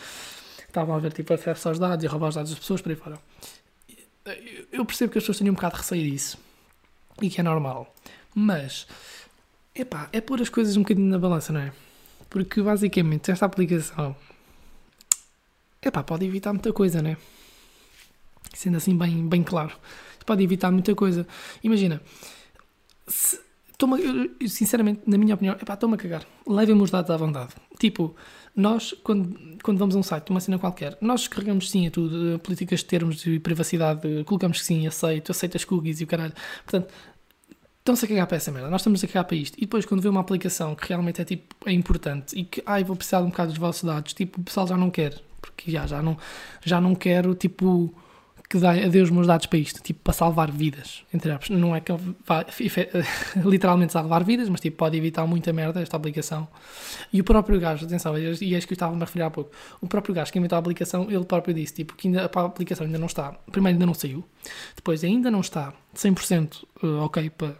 estavam 0.59 0.95
a 0.95 0.99
ver 0.99 1.13
tipo 1.13 1.33
acesso 1.33 1.69
aos 1.69 1.79
dados 1.79 2.05
e 2.05 2.07
roubar 2.07 2.29
os 2.29 2.35
dados 2.35 2.51
das 2.51 2.59
pessoas 2.59 2.81
por 2.83 2.91
aí 2.91 2.97
fora. 2.97 3.19
Eu 4.71 4.85
percebo 4.85 5.13
que 5.13 5.19
as 5.19 5.25
pessoas 5.25 5.39
têm 5.39 5.51
um 5.51 5.55
bocado 5.55 5.75
de 5.75 5.81
receio 5.81 6.11
disso 6.11 6.39
e 7.21 7.31
que 7.31 7.41
é 7.41 7.45
normal, 7.45 7.95
mas 8.35 8.87
epá, 9.75 10.09
é 10.13 10.21
pôr 10.21 10.41
as 10.41 10.49
coisas 10.49 10.77
um 10.77 10.83
bocadinho 10.83 11.09
na 11.09 11.19
balança, 11.19 11.53
não 11.53 11.61
é? 11.61 11.73
Porque 12.33 12.63
basicamente 12.63 13.31
esta 13.31 13.45
aplicação 13.45 14.17
epá, 15.83 16.03
pode 16.03 16.25
evitar 16.25 16.51
muita 16.51 16.73
coisa, 16.73 17.03
não 17.03 17.11
é? 17.11 17.17
Sendo 18.55 18.79
assim 18.79 18.97
bem, 18.97 19.29
bem 19.29 19.43
claro, 19.43 19.77
pode 20.25 20.43
evitar 20.43 20.71
muita 20.71 20.95
coisa. 20.95 21.27
Imagina, 21.63 22.01
se, 23.07 23.39
toma, 23.77 23.99
eu, 24.01 24.31
sinceramente, 24.49 25.03
na 25.07 25.19
minha 25.19 25.35
opinião, 25.35 25.57
epá, 25.61 25.75
estou-me 25.75 25.95
a 25.97 25.99
cagar. 25.99 26.27
Levem-me 26.47 26.81
os 26.81 26.91
dados 26.91 27.11
à 27.11 27.19
vontade. 27.19 27.53
Tipo, 27.79 28.17
nós, 28.57 28.95
quando, 29.05 29.59
quando 29.63 29.77
vamos 29.77 29.95
a 29.95 29.99
um 29.99 30.03
site, 30.03 30.31
uma 30.31 30.41
cena 30.41 30.59
qualquer, 30.59 30.97
nós 31.03 31.29
carregamos 31.29 31.71
sim 31.71 31.87
a 31.87 31.91
tudo, 31.91 32.39
políticas 32.39 32.81
de 32.81 32.87
termos 32.87 33.17
de 33.17 33.39
privacidade, 33.41 34.25
colocamos 34.25 34.59
que 34.59 34.65
sim, 34.65 34.87
aceito, 34.87 35.33
aceito 35.33 35.59
as 35.59 35.67
cookies 35.67 36.01
e 36.01 36.05
o 36.05 36.07
caralho. 36.07 36.33
Portanto, 36.65 36.95
estão-se 37.83 38.05
a 38.05 38.09
cagar 38.09 38.27
para 38.29 38.37
essa 38.37 38.51
merda, 38.53 38.71
nós 38.71 38.81
estamos 38.81 39.03
a 39.03 39.07
cagar 39.09 39.25
para 39.25 39.37
isto. 39.37 39.59
E 39.59 39.63
depois, 39.63 39.85
quando 39.85 40.01
vê 40.01 40.09
uma 40.09 40.21
aplicação 40.21 40.75
que 40.75 40.89
realmente 40.89 41.21
é 41.21 41.25
tipo, 41.25 41.55
é 41.67 41.73
importante 41.73 42.39
e 42.39 42.45
que, 42.45 42.63
ai, 42.65 42.85
vou 42.85 42.97
precisar 42.97 43.19
de 43.19 43.27
um 43.27 43.31
bocado 43.31 43.51
dos 43.51 43.59
vossos 43.59 43.83
dados, 43.83 44.15
tipo, 44.15 44.41
o 44.41 44.45
pessoal 44.45 44.67
já 44.67 44.77
não 44.77 44.91
quer, 44.91 45.21
porque 45.41 45.71
já, 45.71 45.87
já 45.87 46.01
não, 46.01 46.17
já 46.65 46.81
não 46.81 46.95
quero, 46.95 47.35
tipo 47.35 47.93
que 48.53 48.59
dá 48.59 48.73
adeus 48.73 49.09
meus 49.09 49.27
dados 49.27 49.47
para 49.47 49.59
isto, 49.59 49.83
tipo, 49.83 50.01
para 50.01 50.13
salvar 50.13 50.51
vidas, 50.51 51.05
entre 51.13 51.31
aspas. 51.33 51.49
Não 51.49 51.75
é 51.75 51.81
que 51.81 51.91
vai 52.27 52.45
literalmente 53.47 53.95
salvar 53.95 54.23
vidas, 54.25 54.47
mas 54.51 54.61
tipo, 54.61 54.77
pode 54.77 54.95
evitar 54.95 55.27
muita 55.27 55.55
merda 55.55 55.81
esta 55.81 55.97
aplicação. 55.97 56.47
E 57.11 57.19
o 57.19 57.25
próprio 57.25 57.59
gajo, 57.59 57.87
atenção, 57.87 58.17
e 58.19 58.27
é 58.27 58.59
isso 58.59 58.67
que 58.67 58.75
eu 58.75 58.75
estava 58.75 58.93
a 58.93 58.95
me 58.95 59.01
referir 59.01 59.23
há 59.23 59.31
pouco, 59.31 59.51
o 59.81 59.89
próprio 59.89 60.15
gajo 60.15 60.31
que 60.31 60.39
inventou 60.39 60.57
a 60.57 60.59
aplicação, 60.59 61.11
ele 61.11 61.25
próprio 61.25 61.55
disse, 61.55 61.73
tipo, 61.73 61.95
que 61.95 62.09
ainda, 62.09 62.31
a 62.31 62.41
aplicação 62.45 62.85
ainda 62.85 62.99
não 62.99 63.07
está, 63.07 63.33
primeiro 63.51 63.77
ainda 63.77 63.87
não 63.87 63.95
saiu, 63.95 64.23
depois 64.77 65.03
ainda 65.03 65.31
não 65.31 65.41
está 65.41 65.73
100% 65.97 66.63
eh, 66.83 66.87
ok 66.87 67.31
para 67.31 67.55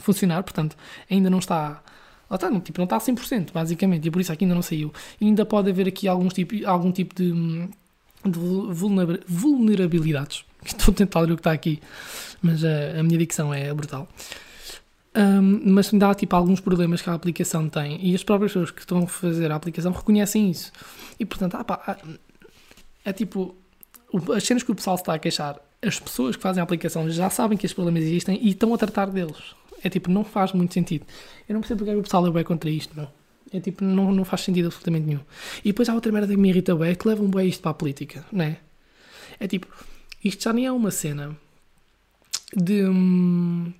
funcionar, 0.00 0.42
portanto, 0.42 0.76
ainda 1.10 1.30
não 1.30 1.38
está 1.38 1.82
Lá 2.30 2.34
está, 2.34 2.50
não, 2.50 2.60
tipo, 2.60 2.78
não 2.78 2.84
está 2.84 2.96
a 2.96 3.00
100%, 3.00 3.52
basicamente, 3.52 4.06
e 4.06 4.10
por 4.10 4.20
isso 4.20 4.30
aqui 4.30 4.44
ainda 4.44 4.54
não 4.54 4.60
saiu. 4.60 4.92
E 5.18 5.24
ainda 5.24 5.46
pode 5.46 5.70
haver 5.70 5.88
aqui 5.88 6.06
alguns 6.06 6.34
tipo, 6.34 6.54
algum 6.66 6.92
tipo 6.92 7.14
de 7.14 7.68
de 8.24 8.38
vulnerabilidades. 9.26 10.44
Estou 10.64 10.92
a 10.92 10.96
tentar 10.96 11.20
ler 11.20 11.32
o 11.32 11.36
que 11.36 11.40
está 11.40 11.52
aqui, 11.52 11.80
mas 12.42 12.64
a, 12.64 12.98
a 13.00 13.02
minha 13.02 13.18
dicção 13.18 13.54
é 13.54 13.72
brutal. 13.72 14.08
Um, 15.16 15.72
mas 15.72 15.90
dá 15.92 16.14
tipo 16.14 16.36
alguns 16.36 16.60
problemas 16.60 17.00
que 17.00 17.10
a 17.10 17.14
aplicação 17.14 17.68
tem 17.68 17.98
e 18.06 18.14
as 18.14 18.22
próprias 18.22 18.52
pessoas 18.52 18.70
que 18.70 18.80
estão 18.80 18.98
a 18.98 19.06
fazer 19.06 19.50
a 19.50 19.56
aplicação 19.56 19.92
reconhecem 19.92 20.50
isso. 20.50 20.70
E 21.18 21.24
portanto, 21.24 21.56
ah, 21.56 21.64
pá, 21.64 21.98
é 23.04 23.12
tipo 23.12 23.56
as 24.34 24.44
cenas 24.44 24.62
que 24.62 24.70
o 24.70 24.74
pessoal 24.74 24.96
está 24.96 25.14
a 25.14 25.18
queixar, 25.18 25.58
as 25.82 25.98
pessoas 25.98 26.36
que 26.36 26.42
fazem 26.42 26.60
a 26.60 26.64
aplicação 26.64 27.08
já 27.10 27.30
sabem 27.30 27.56
que 27.56 27.66
estes 27.66 27.74
problemas 27.74 28.02
existem 28.02 28.38
e 28.42 28.50
estão 28.50 28.72
a 28.74 28.78
tratar 28.78 29.06
deles. 29.06 29.54
É 29.82 29.88
tipo, 29.88 30.10
não 30.10 30.24
faz 30.24 30.52
muito 30.52 30.74
sentido. 30.74 31.06
Eu 31.48 31.54
não 31.54 31.60
percebo 31.60 31.78
porque 31.78 31.90
é 31.92 31.96
o 31.96 32.02
pessoal 32.02 32.36
é 32.36 32.44
contra 32.44 32.68
isto, 32.68 32.96
não. 32.96 33.08
É 33.52 33.60
tipo, 33.60 33.84
não, 33.84 34.12
não 34.12 34.24
faz 34.24 34.42
sentido 34.42 34.66
absolutamente 34.66 35.06
nenhum. 35.06 35.20
E 35.64 35.68
depois 35.68 35.88
há 35.88 35.94
outra 35.94 36.12
merda 36.12 36.28
que 36.28 36.36
me 36.36 36.48
irrita 36.48 36.74
bem, 36.74 36.90
é 36.90 36.94
que 36.94 37.08
levam 37.08 37.28
bem 37.28 37.48
isto 37.48 37.62
para 37.62 37.70
a 37.70 37.74
política, 37.74 38.24
não 38.30 38.44
é? 38.44 38.58
É 39.40 39.46
tipo, 39.46 39.66
isto 40.22 40.42
já 40.44 40.52
nem 40.52 40.66
é 40.66 40.72
uma 40.72 40.90
cena 40.90 41.36
de, 42.54 42.84
hum, 42.84 43.72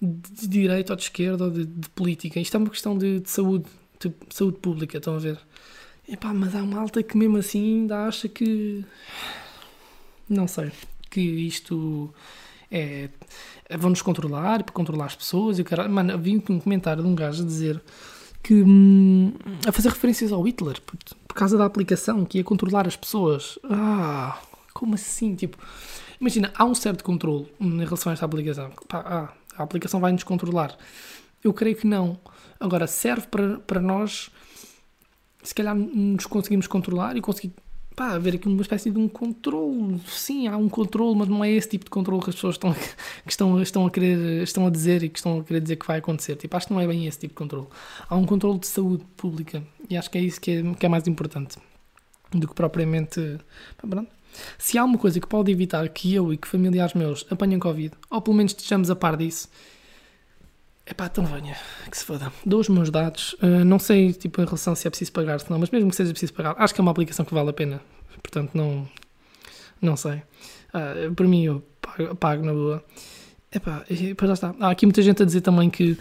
de 0.00 0.48
direita 0.48 0.92
ou 0.92 0.96
de 0.96 1.02
esquerda 1.04 1.44
ou 1.44 1.50
de, 1.50 1.64
de 1.64 1.88
política. 1.90 2.40
Isto 2.40 2.56
é 2.56 2.58
uma 2.58 2.70
questão 2.70 2.96
de, 2.98 3.20
de 3.20 3.30
saúde, 3.30 3.66
de 4.00 4.12
saúde 4.30 4.58
pública, 4.58 4.98
estão 4.98 5.14
a 5.14 5.18
ver? 5.18 5.38
Epá, 6.08 6.32
mas 6.32 6.54
há 6.54 6.62
uma 6.62 6.80
alta 6.80 7.02
que 7.02 7.16
mesmo 7.16 7.36
assim 7.38 7.80
ainda 7.80 8.06
acha 8.06 8.28
que. 8.28 8.84
Não 10.28 10.46
sei. 10.46 10.70
Que 11.10 11.20
isto 11.20 12.12
é. 12.70 13.08
Vão-nos 13.70 14.02
controlar 14.02 14.62
para 14.62 14.72
controlar 14.72 15.06
as 15.06 15.16
pessoas 15.16 15.58
e 15.58 15.62
o 15.62 15.64
cara. 15.64 15.88
Mano, 15.88 16.16
vi 16.18 16.36
um 16.36 16.60
comentário 16.60 17.02
de 17.02 17.08
um 17.08 17.14
gajo 17.14 17.42
a 17.42 17.46
dizer 17.46 17.82
que 18.42 18.62
hum, 18.62 19.32
a 19.66 19.72
fazer 19.72 19.88
referências 19.88 20.30
ao 20.30 20.42
Hitler 20.42 20.80
por, 20.82 20.96
por, 21.26 21.34
causa 21.34 21.58
da 21.58 21.64
aplicação 21.64 22.24
que 22.24 22.38
ia 22.38 22.44
controlar 22.44 22.86
as 22.86 22.94
pessoas. 22.94 23.58
Ah, 23.64 24.40
como 24.72 24.94
assim? 24.94 25.34
Tipo, 25.34 25.58
imagina, 26.20 26.52
há 26.54 26.64
um 26.64 26.74
certo 26.74 27.02
controle 27.02 27.48
em 27.60 27.78
relação 27.78 28.10
a 28.10 28.12
esta 28.12 28.24
aplicação. 28.24 28.70
Ah, 28.90 29.32
a 29.58 29.62
aplicação 29.62 29.98
vai 29.98 30.12
nos 30.12 30.22
controlar. 30.22 30.76
Eu 31.42 31.52
creio 31.52 31.76
que 31.76 31.86
não. 31.86 32.18
Agora, 32.60 32.86
serve 32.86 33.26
para, 33.26 33.58
para 33.58 33.80
nós, 33.80 34.30
se 35.42 35.54
calhar, 35.54 35.74
nos 35.74 36.26
conseguimos 36.26 36.66
controlar 36.66 37.16
e 37.16 37.20
conseguir 37.20 37.52
pá, 37.96 38.12
haver 38.12 38.34
aqui 38.34 38.46
uma 38.46 38.60
espécie 38.60 38.90
de 38.90 38.98
um 38.98 39.08
controle. 39.08 39.98
Sim, 40.06 40.46
há 40.46 40.56
um 40.56 40.68
controle, 40.68 41.16
mas 41.16 41.28
não 41.28 41.42
é 41.42 41.50
esse 41.50 41.70
tipo 41.70 41.86
de 41.86 41.90
controle 41.90 42.22
que 42.22 42.28
as 42.28 42.36
pessoas 42.36 42.56
estão, 42.56 42.72
que 43.24 43.30
estão, 43.30 43.62
estão 43.62 43.86
a 43.86 43.90
querer, 43.90 44.42
estão 44.42 44.66
a 44.66 44.70
dizer 44.70 45.02
e 45.02 45.08
que 45.08 45.18
estão 45.18 45.40
a 45.40 45.42
querer 45.44 45.60
dizer 45.60 45.76
que 45.76 45.86
vai 45.86 45.98
acontecer. 45.98 46.36
Tipo, 46.36 46.56
acho 46.56 46.66
que 46.66 46.74
não 46.74 46.80
é 46.80 46.86
bem 46.86 47.06
esse 47.06 47.18
tipo 47.18 47.32
de 47.32 47.38
controle. 47.38 47.66
Há 48.08 48.14
um 48.14 48.26
controle 48.26 48.58
de 48.58 48.66
saúde 48.66 49.04
pública 49.16 49.62
e 49.88 49.96
acho 49.96 50.10
que 50.10 50.18
é 50.18 50.20
isso 50.20 50.40
que 50.40 50.50
é, 50.50 50.74
que 50.74 50.84
é 50.84 50.88
mais 50.88 51.08
importante 51.08 51.56
do 52.30 52.46
que 52.46 52.54
propriamente. 52.54 53.38
Pá, 53.78 53.88
pronto. 53.88 54.10
Se 54.58 54.76
há 54.76 54.84
uma 54.84 54.98
coisa 54.98 55.18
que 55.18 55.26
pode 55.26 55.50
evitar 55.50 55.88
que 55.88 56.14
eu 56.14 56.30
e 56.30 56.36
que 56.36 56.46
familiares 56.46 56.92
meus 56.92 57.26
apanhem 57.30 57.58
Covid, 57.58 57.94
ou 58.10 58.20
pelo 58.20 58.36
menos 58.36 58.52
estejamos 58.52 58.90
a 58.90 58.96
par 58.96 59.16
disso, 59.16 59.48
é 60.86 60.94
pá, 60.94 61.06
então 61.06 61.26
venha, 61.26 61.56
que 61.90 61.98
se 61.98 62.04
foda. 62.04 62.32
Dou 62.44 62.60
os 62.60 62.68
meus 62.68 62.90
dados, 62.90 63.34
uh, 63.42 63.64
não 63.64 63.78
sei 63.78 64.12
tipo, 64.12 64.40
em 64.40 64.44
relação 64.44 64.74
se 64.74 64.86
é 64.86 64.90
preciso 64.90 65.12
pagar, 65.12 65.40
se 65.40 65.50
não, 65.50 65.58
mas 65.58 65.68
mesmo 65.70 65.90
que 65.90 65.96
seja 65.96 66.12
preciso 66.12 66.32
pagar, 66.32 66.54
acho 66.58 66.72
que 66.72 66.80
é 66.80 66.82
uma 66.82 66.92
aplicação 66.92 67.24
que 67.24 67.34
vale 67.34 67.50
a 67.50 67.52
pena. 67.52 67.80
Portanto, 68.22 68.52
não, 68.54 68.88
não 69.82 69.96
sei. 69.96 70.22
Uh, 70.72 71.28
mim, 71.28 71.44
eu 71.44 71.62
pago, 71.82 72.14
pago 72.14 72.44
na 72.44 72.52
boa. 72.52 72.84
Epá, 73.52 73.84
depois 73.88 74.28
já 74.28 74.34
está. 74.34 74.54
Há 74.60 74.70
aqui 74.70 74.86
muita 74.86 75.02
gente 75.02 75.22
a 75.22 75.26
dizer 75.26 75.40
também 75.40 75.68
que 75.68 75.98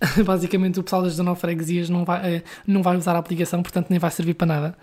Basicamente, 0.24 0.78
o 0.78 0.82
pessoal 0.82 1.02
das 1.02 1.12
19 1.12 1.40
freguesias 1.40 1.88
não 1.88 2.04
vai, 2.04 2.36
eh, 2.36 2.42
não 2.66 2.82
vai 2.82 2.96
usar 2.96 3.16
a 3.16 3.18
aplicação, 3.18 3.62
portanto, 3.62 3.88
nem 3.88 3.98
vai 3.98 4.10
servir 4.10 4.34
para 4.34 4.46
nada. 4.46 4.78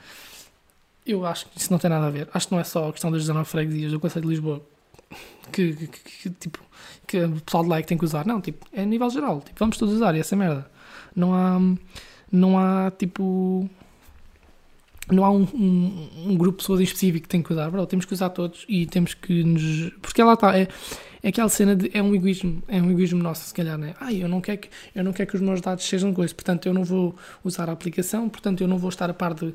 Eu 1.05 1.25
acho 1.25 1.45
que 1.47 1.59
isso 1.59 1.71
não 1.71 1.77
tem 1.77 1.89
nada 1.89 2.07
a 2.07 2.09
ver. 2.09 2.27
Acho 2.33 2.47
que 2.47 2.53
não 2.53 2.59
é 2.59 2.63
só 2.63 2.89
a 2.89 2.91
questão 2.91 3.11
das 3.11 3.21
19 3.21 3.47
freguesias 3.47 3.91
do 3.91 3.99
Conselho 3.99 4.23
de 4.23 4.29
Lisboa 4.29 4.65
que, 5.51 5.73
que, 5.73 5.87
que, 5.87 6.29
tipo, 6.29 6.59
que 7.07 7.23
o 7.23 7.41
pessoal 7.41 7.63
de 7.63 7.73
é 7.73 7.81
que 7.81 7.87
tem 7.87 7.97
que 7.97 8.05
usar. 8.05 8.25
Não, 8.25 8.41
tipo, 8.41 8.65
é 8.71 8.81
a 8.81 8.85
nível 8.85 9.09
geral. 9.09 9.41
Tipo, 9.41 9.59
vamos 9.59 9.77
todos 9.77 9.95
usar 9.95 10.15
essa 10.15 10.35
merda. 10.35 10.69
Não 11.15 11.33
há, 11.33 11.59
não 12.31 12.57
há 12.57 12.91
tipo, 12.91 13.69
não 15.11 15.25
há 15.25 15.31
um, 15.31 15.43
um, 15.53 16.09
um, 16.27 16.37
grupo 16.37 16.57
de 16.57 16.63
pessoas 16.63 16.79
em 16.79 16.83
específico 16.83 17.23
que 17.23 17.29
tem 17.29 17.41
que 17.41 17.51
usar, 17.51 17.69
bro, 17.69 17.85
temos 17.85 18.05
que 18.05 18.13
usar 18.13 18.29
todos 18.29 18.65
e 18.67 18.85
temos 18.85 19.13
que 19.13 19.43
nos. 19.43 19.91
Porque 20.01 20.21
ela 20.21 20.33
está. 20.33 20.57
É, 20.57 20.67
é 21.21 21.29
aquela 21.29 21.49
cena 21.49 21.75
de. 21.75 21.91
É 21.93 22.01
um 22.01 22.15
egoísmo. 22.15 22.63
É 22.67 22.81
um 22.81 22.89
egoísmo 22.89 23.21
nosso, 23.21 23.47
se 23.47 23.53
calhar, 23.53 23.77
né? 23.77 23.95
Ai, 23.99 24.23
eu 24.23 24.29
não 24.29 24.39
quero 24.39 24.59
que, 24.59 24.69
eu 24.95 25.03
não 25.03 25.11
quero 25.11 25.29
que 25.29 25.35
os 25.35 25.41
meus 25.41 25.61
dados 25.61 25.83
sejam 25.85 26.13
coisas, 26.13 26.33
portanto 26.33 26.65
eu 26.65 26.73
não 26.73 26.83
vou 26.83 27.15
usar 27.43 27.69
a 27.69 27.73
aplicação, 27.73 28.29
portanto 28.29 28.61
eu 28.61 28.67
não 28.67 28.77
vou 28.77 28.89
estar 28.89 29.09
a 29.09 29.13
par 29.13 29.33
de 29.33 29.53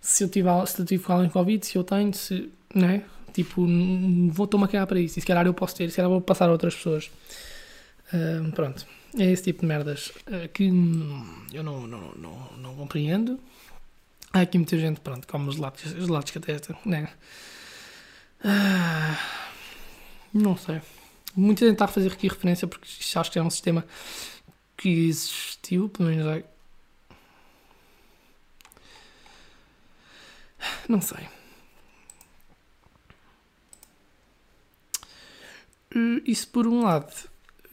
se 0.00 0.24
eu 0.24 0.28
tiver, 0.28 0.66
se 0.66 0.80
eu 0.80 0.84
tive 0.84 1.04
alguém 1.08 1.28
com 1.28 1.38
Covid, 1.38 1.64
se 1.66 1.76
eu 1.76 1.84
tenho, 1.84 2.12
se. 2.12 2.50
Né? 2.74 3.02
Tipo, 3.32 3.66
vou 4.30 4.46
tomar 4.46 4.68
cagar 4.68 4.86
para 4.86 5.00
isso. 5.00 5.18
E 5.18 5.22
se 5.22 5.26
calhar 5.26 5.46
eu 5.46 5.54
posso 5.54 5.74
ter, 5.76 5.90
se 5.90 5.96
calhar 5.96 6.10
vou 6.10 6.20
passar 6.20 6.48
a 6.48 6.52
outras 6.52 6.74
pessoas. 6.74 7.10
Uh, 8.12 8.50
pronto. 8.52 8.86
É 9.18 9.30
esse 9.30 9.42
tipo 9.44 9.60
de 9.60 9.66
merdas 9.66 10.08
uh, 10.08 10.48
que 10.52 10.64
eu 11.52 11.62
não, 11.62 11.86
não, 11.86 12.12
não, 12.16 12.52
não 12.58 12.74
compreendo. 12.76 13.38
Há 14.32 14.40
aqui 14.40 14.56
muita 14.56 14.78
gente, 14.78 15.00
pronto, 15.00 15.26
como 15.28 15.48
os 15.50 15.58
lados, 15.58 15.84
os 15.84 16.08
lados 16.08 16.30
que 16.30 16.38
atesta, 16.38 16.74
né? 16.86 17.08
Ah, 18.42 19.18
não 20.32 20.56
sei. 20.56 20.80
Muita 21.36 21.64
gente 21.66 21.74
está 21.74 21.84
a 21.84 21.88
fazer 21.88 22.12
aqui 22.12 22.28
referência 22.28 22.66
porque 22.66 22.88
acho 23.14 23.30
que 23.30 23.38
é 23.38 23.42
um 23.42 23.50
sistema 23.50 23.84
que 24.76 24.88
existiu, 24.88 25.88
pelo 25.88 26.08
menos. 26.08 26.44
Não 30.88 31.00
sei. 31.00 31.28
Isso 36.26 36.48
por 36.48 36.66
um 36.66 36.82
lado. 36.82 37.12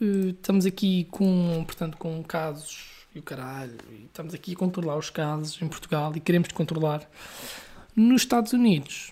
Eh, 0.01 0.29
estamos 0.29 0.65
aqui 0.65 1.05
com, 1.11 1.63
portanto, 1.65 1.97
com 1.97 2.23
casos 2.23 3.05
e 3.13 3.19
o 3.19 3.23
caralho. 3.23 3.77
E 3.91 4.05
estamos 4.05 4.33
aqui 4.33 4.53
a 4.53 4.55
controlar 4.55 4.97
os 4.97 5.09
casos 5.09 5.61
em 5.61 5.67
Portugal 5.67 6.11
e 6.15 6.19
queremos 6.19 6.49
controlar. 6.51 7.09
Nos 7.95 8.21
Estados 8.21 8.53
Unidos, 8.53 9.11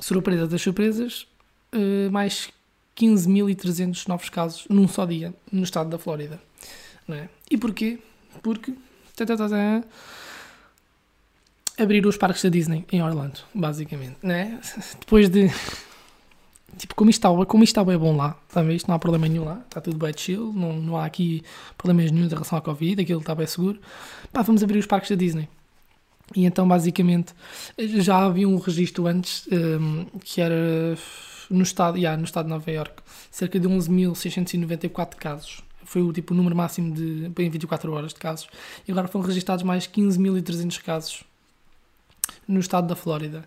surpresa 0.00 0.46
das 0.46 0.62
surpresas, 0.62 1.26
uh, 1.74 2.10
mais 2.10 2.50
15.300 2.96 4.08
novos 4.08 4.28
casos 4.28 4.66
num 4.68 4.88
só 4.88 5.04
dia 5.04 5.34
no 5.52 5.62
estado 5.62 5.90
da 5.90 5.98
Flórida. 5.98 6.40
É? 7.08 7.28
E 7.48 7.56
porquê? 7.56 8.00
Porque 8.42 8.74
abrir 11.78 12.04
os 12.06 12.16
parques 12.16 12.42
da 12.42 12.48
Disney 12.48 12.84
em 12.90 13.02
Orlando, 13.02 13.40
basicamente. 13.54 14.16
É? 14.24 14.58
Depois 14.98 15.28
de 15.28 15.48
tipo, 16.76 16.94
como 16.94 17.10
isto 17.10 17.18
está, 17.18 17.46
como 17.46 17.64
isto 17.64 17.72
está 17.72 17.84
bem 17.84 17.98
bom 17.98 18.16
lá, 18.16 18.36
tá 18.52 18.62
isto 18.64 18.88
não 18.88 18.96
há 18.96 18.98
problema 18.98 19.28
nenhum 19.28 19.44
lá, 19.44 19.62
está 19.66 19.80
tudo 19.80 19.96
bem 19.96 20.12
chill, 20.16 20.52
não, 20.52 20.74
não 20.74 20.96
há 20.96 21.04
aqui 21.04 21.42
problemas 21.76 22.10
nenhum 22.10 22.26
em 22.26 22.28
relação 22.28 22.58
à 22.58 22.60
Covid, 22.60 23.00
aquilo 23.00 23.20
está 23.20 23.34
bem 23.34 23.46
seguro, 23.46 23.80
pá, 24.32 24.42
vamos 24.42 24.62
abrir 24.62 24.78
os 24.78 24.86
parques 24.86 25.10
da 25.10 25.16
Disney. 25.16 25.48
E 26.34 26.44
então, 26.44 26.66
basicamente, 26.66 27.32
já 27.78 28.24
havia 28.24 28.48
um 28.48 28.58
registro 28.58 29.06
antes, 29.06 29.46
um, 29.52 30.06
que 30.24 30.40
era 30.40 30.96
no 31.48 31.62
estado, 31.62 31.96
yeah, 31.96 32.16
no 32.18 32.24
estado 32.24 32.46
de 32.46 32.50
Nova 32.50 32.70
York, 32.70 33.02
cerca 33.30 33.60
de 33.60 33.68
11.694 33.68 35.14
casos. 35.14 35.62
Foi 35.84 36.02
o 36.02 36.12
tipo 36.12 36.34
número 36.34 36.56
máximo 36.56 36.92
de 36.92 37.26
em 37.26 37.48
24 37.48 37.92
horas 37.92 38.12
de 38.12 38.18
casos. 38.18 38.48
E 38.88 38.90
agora 38.90 39.06
foram 39.06 39.24
registrados 39.24 39.62
mais 39.62 39.86
15.300 39.86 40.82
casos 40.82 41.24
no 42.48 42.58
estado 42.58 42.88
da 42.88 42.96
Flórida 42.96 43.44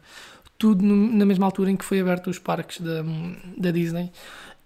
tudo 0.59 0.85
na 0.85 1.25
mesma 1.25 1.45
altura 1.45 1.71
em 1.71 1.77
que 1.77 1.85
foi 1.85 2.01
aberto 2.01 2.29
os 2.29 2.37
parques 2.37 2.81
da, 2.81 3.01
da 3.57 3.71
Disney 3.71 4.11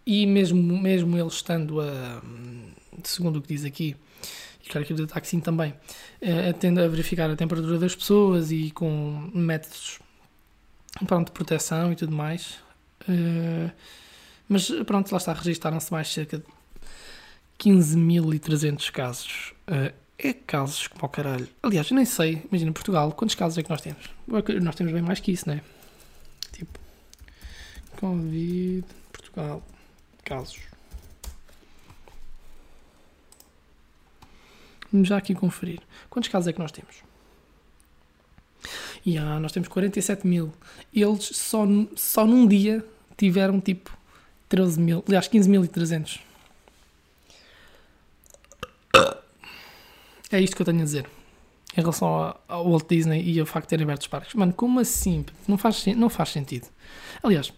e 0.05 0.25
mesmo, 0.25 0.77
mesmo 0.77 1.17
eles 1.17 1.33
estando 1.33 1.79
a, 1.79 2.21
segundo 3.03 3.37
o 3.37 3.41
que 3.41 3.49
diz 3.49 3.63
aqui, 3.63 3.95
e 4.65 4.69
claro 4.69 4.85
que 4.85 4.93
que 5.21 5.27
sim 5.27 5.39
também, 5.39 5.73
a, 6.21 6.49
a 6.49 6.87
verificar 6.87 7.29
a 7.29 7.35
temperatura 7.35 7.77
das 7.77 7.95
pessoas 7.95 8.51
e 8.51 8.71
com 8.71 9.29
métodos 9.33 9.99
pronto, 11.05 11.27
de 11.27 11.33
proteção 11.33 11.91
e 11.91 11.95
tudo 11.95 12.15
mais. 12.15 12.57
Uh, 13.07 13.71
mas 14.47 14.69
pronto, 14.85 15.11
lá 15.11 15.17
está, 15.17 15.33
registaram-se 15.33 15.91
mais 15.91 16.07
cerca 16.11 16.37
de 16.37 16.45
15.300 17.59 18.91
casos. 18.91 19.53
Uh, 19.67 19.93
é 20.17 20.33
casos 20.33 20.87
como 20.87 21.05
o 21.05 21.09
caralho. 21.09 21.47
Aliás, 21.61 21.89
eu 21.89 21.95
nem 21.95 22.05
sei, 22.05 22.43
imagina, 22.49 22.71
Portugal, 22.71 23.11
quantos 23.11 23.35
casos 23.35 23.57
é 23.57 23.63
que 23.63 23.69
nós 23.69 23.81
temos? 23.81 24.09
Nós 24.61 24.75
temos 24.75 24.93
bem 24.93 25.01
mais 25.01 25.19
que 25.19 25.31
isso, 25.31 25.47
não 25.47 25.55
é? 25.55 25.61
Covid, 28.03 28.83
Portugal, 29.13 29.63
casos. 30.25 30.59
Vamos 34.91 35.07
já 35.07 35.15
aqui 35.15 35.33
conferir. 35.33 35.79
Quantos 36.09 36.29
casos 36.29 36.49
é 36.49 36.51
que 36.51 36.59
nós 36.59 36.73
temos? 36.73 36.97
E 39.05 39.17
ah, 39.17 39.39
nós 39.39 39.53
temos 39.53 39.69
47 39.69 40.27
mil. 40.27 40.53
Eles 40.93 41.23
só, 41.27 41.65
só 41.95 42.27
num 42.27 42.45
dia 42.45 42.85
tiveram 43.15 43.61
tipo 43.61 43.97
13 44.49 44.81
mil, 44.81 45.01
aliás, 45.07 45.29
15.300. 45.29 46.19
É 50.29 50.41
isto 50.41 50.57
que 50.57 50.61
eu 50.61 50.65
tenho 50.65 50.81
a 50.81 50.83
dizer 50.83 51.07
em 51.77 51.79
relação 51.79 52.37
ao 52.49 52.69
Walt 52.69 52.85
Disney 52.89 53.23
e 53.23 53.39
ao 53.39 53.45
facto 53.45 53.67
de 53.67 53.69
terem 53.69 53.85
aberto 53.85 54.01
os 54.01 54.07
parques. 54.07 54.33
Mano, 54.33 54.51
como 54.51 54.81
assim? 54.81 55.25
Não 55.47 55.57
faz, 55.57 55.85
não 55.85 56.09
faz 56.09 56.29
sentido. 56.29 56.67
Aliás, 57.23 57.53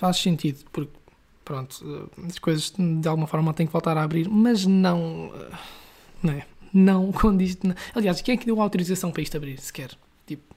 faz 0.00 0.16
sentido, 0.16 0.64
porque, 0.72 0.90
pronto, 1.44 2.10
as 2.26 2.38
coisas 2.38 2.72
de 2.76 3.06
alguma 3.06 3.26
forma 3.26 3.52
têm 3.52 3.66
que 3.66 3.72
voltar 3.72 3.96
a 3.98 4.02
abrir, 4.02 4.28
mas 4.28 4.64
não. 4.66 5.30
Não 6.22 6.32
é? 6.32 6.46
Não. 6.72 7.12
Não. 7.62 7.74
Aliás, 7.94 8.22
quem 8.22 8.34
é 8.34 8.38
que 8.38 8.46
deu 8.46 8.60
autorização 8.60 9.10
para 9.10 9.22
isto 9.22 9.36
abrir, 9.36 9.58
sequer? 9.58 9.90
Tipo, 10.26 10.54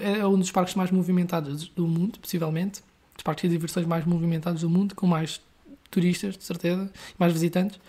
é, 0.00 0.18
é 0.18 0.26
um 0.26 0.38
dos 0.38 0.50
parques 0.50 0.74
mais 0.74 0.90
movimentados 0.90 1.68
do 1.68 1.86
mundo, 1.86 2.18
possivelmente. 2.18 2.82
Dos 3.14 3.22
parques 3.22 3.48
de 3.48 3.56
diversões 3.56 3.86
mais 3.86 4.04
movimentados 4.04 4.60
do 4.62 4.68
mundo, 4.68 4.94
com 4.94 5.06
mais 5.06 5.40
turistas, 5.90 6.36
de 6.36 6.44
certeza, 6.44 6.90
mais 7.18 7.32
visitantes. 7.32 7.80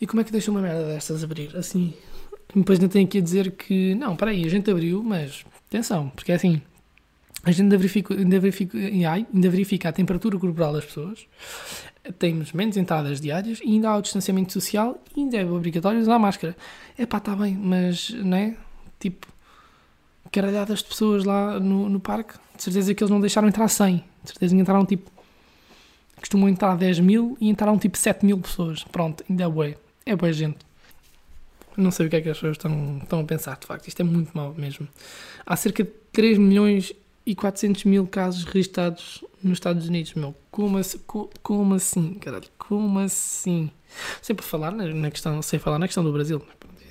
E 0.00 0.06
como 0.06 0.20
é 0.20 0.24
que 0.24 0.32
deixa 0.32 0.50
uma 0.50 0.60
merda 0.60 0.86
destas 0.86 1.22
abrir? 1.22 1.54
Assim, 1.56 1.92
depois 2.54 2.78
ainda 2.80 2.90
tenho 2.90 3.06
aqui 3.06 3.18
a 3.18 3.20
dizer 3.20 3.50
que, 3.52 3.94
não, 3.96 4.16
para 4.16 4.30
aí, 4.30 4.44
a 4.44 4.48
gente 4.48 4.70
abriu, 4.70 5.02
mas 5.02 5.44
atenção, 5.68 6.08
porque 6.10 6.32
é 6.32 6.36
assim, 6.36 6.62
a 7.44 7.50
gente 7.50 7.62
ainda 7.62 7.78
verifica, 7.78 8.14
ainda 8.14 8.38
verifica, 8.38 8.78
ainda 8.78 9.50
verifica 9.50 9.88
a 9.88 9.92
temperatura 9.92 10.38
corporal 10.38 10.74
das 10.74 10.84
pessoas, 10.84 11.26
temos 12.18 12.52
menos 12.52 12.76
entradas 12.76 13.20
diárias 13.20 13.60
e 13.62 13.68
ainda 13.68 13.90
há 13.90 13.96
o 13.96 14.02
distanciamento 14.02 14.52
social 14.52 15.02
e 15.16 15.20
ainda 15.20 15.36
é 15.38 15.44
obrigatório 15.44 16.00
usar 16.00 16.18
máscara. 16.18 16.56
É 16.98 17.06
pá, 17.06 17.18
está 17.18 17.34
bem, 17.34 17.54
mas, 17.54 18.10
não 18.10 18.36
é? 18.36 18.56
Tipo, 18.98 19.26
caralhadas 20.30 20.80
de 20.80 20.86
pessoas 20.86 21.24
lá 21.24 21.58
no, 21.58 21.88
no 21.88 22.00
parque, 22.00 22.34
de 22.56 22.62
certeza 22.62 22.94
que 22.94 23.02
eles 23.02 23.10
não 23.10 23.20
deixaram 23.20 23.48
entrar 23.48 23.68
100, 23.68 23.96
de 23.96 24.30
certeza 24.30 24.54
que 24.54 24.60
entraram 24.60 24.84
tipo, 24.84 25.10
costumam 26.16 26.48
entrar 26.48 26.76
10 26.76 27.00
mil 27.00 27.36
e 27.40 27.48
entraram 27.48 27.78
tipo 27.78 27.96
7 27.96 28.24
mil 28.24 28.38
pessoas. 28.38 28.84
Pronto, 28.84 29.24
ainda 29.28 29.44
é 29.44 29.48
bué, 29.48 29.76
é 30.04 30.14
boa 30.14 30.32
gente. 30.32 30.58
Não 31.76 31.90
sei 31.90 32.06
o 32.06 32.10
que 32.10 32.16
é 32.16 32.20
que 32.20 32.28
as 32.28 32.36
pessoas 32.36 32.56
estão, 32.56 32.98
estão 33.02 33.20
a 33.20 33.24
pensar, 33.24 33.58
de 33.58 33.66
facto. 33.66 33.88
Isto 33.88 34.00
é 34.00 34.04
muito 34.04 34.30
mau 34.34 34.54
mesmo. 34.56 34.86
Há 35.46 35.56
cerca 35.56 35.84
de 35.84 35.90
3 36.12 36.36
milhões 36.36 36.92
e 37.30 37.34
400 37.36 37.84
mil 37.84 38.08
casos 38.08 38.42
registados 38.42 39.24
nos 39.40 39.52
Estados 39.52 39.86
Unidos, 39.86 40.14
meu. 40.14 40.34
Como 40.50 40.78
assim, 40.78 40.98
como 41.42 41.74
assim 41.74 42.14
caralho? 42.14 42.48
Como 42.58 42.98
assim? 42.98 43.70
Falar 44.40 44.72
na 44.72 45.10
questão, 45.12 45.40
sem 45.40 45.60
falar 45.60 45.78
na 45.78 45.86
questão 45.86 46.02
do 46.02 46.12
Brasil. 46.12 46.44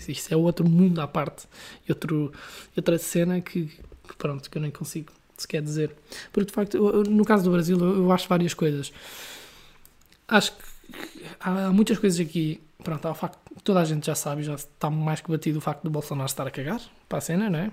Isso 0.07 0.33
é 0.33 0.37
outro 0.37 0.67
mundo 0.67 1.01
à 1.01 1.07
parte. 1.07 1.45
Outro, 1.89 2.31
outra 2.75 2.97
cena 2.97 3.41
que, 3.41 3.65
que, 3.65 4.15
pronto, 4.17 4.49
que 4.49 4.57
eu 4.57 4.61
nem 4.61 4.71
consigo 4.71 5.11
sequer 5.37 5.61
dizer. 5.61 5.93
Porque, 6.31 6.47
de 6.47 6.53
facto, 6.53 7.03
no 7.03 7.25
caso 7.25 7.43
do 7.43 7.51
Brasil, 7.51 7.77
eu 7.77 8.09
acho 8.09 8.27
várias 8.29 8.53
coisas. 8.53 8.93
Acho 10.25 10.53
que 10.53 10.63
há 11.41 11.69
muitas 11.69 11.99
coisas 11.99 12.17
aqui 12.25 12.61
pronto, 12.81 13.05
há 13.05 13.11
o 13.11 13.13
facto, 13.13 13.37
toda 13.61 13.81
a 13.81 13.85
gente 13.85 14.05
já 14.05 14.15
sabe, 14.15 14.41
já 14.41 14.55
está 14.55 14.89
mais 14.89 15.19
que 15.19 15.29
batido 15.29 15.57
o 15.57 15.61
facto 15.61 15.83
do 15.83 15.89
Bolsonaro 15.89 16.27
estar 16.27 16.47
a 16.47 16.51
cagar 16.51 16.79
para 17.09 17.17
a 17.17 17.21
cena, 17.21 17.49
não 17.49 17.59
é? 17.59 17.71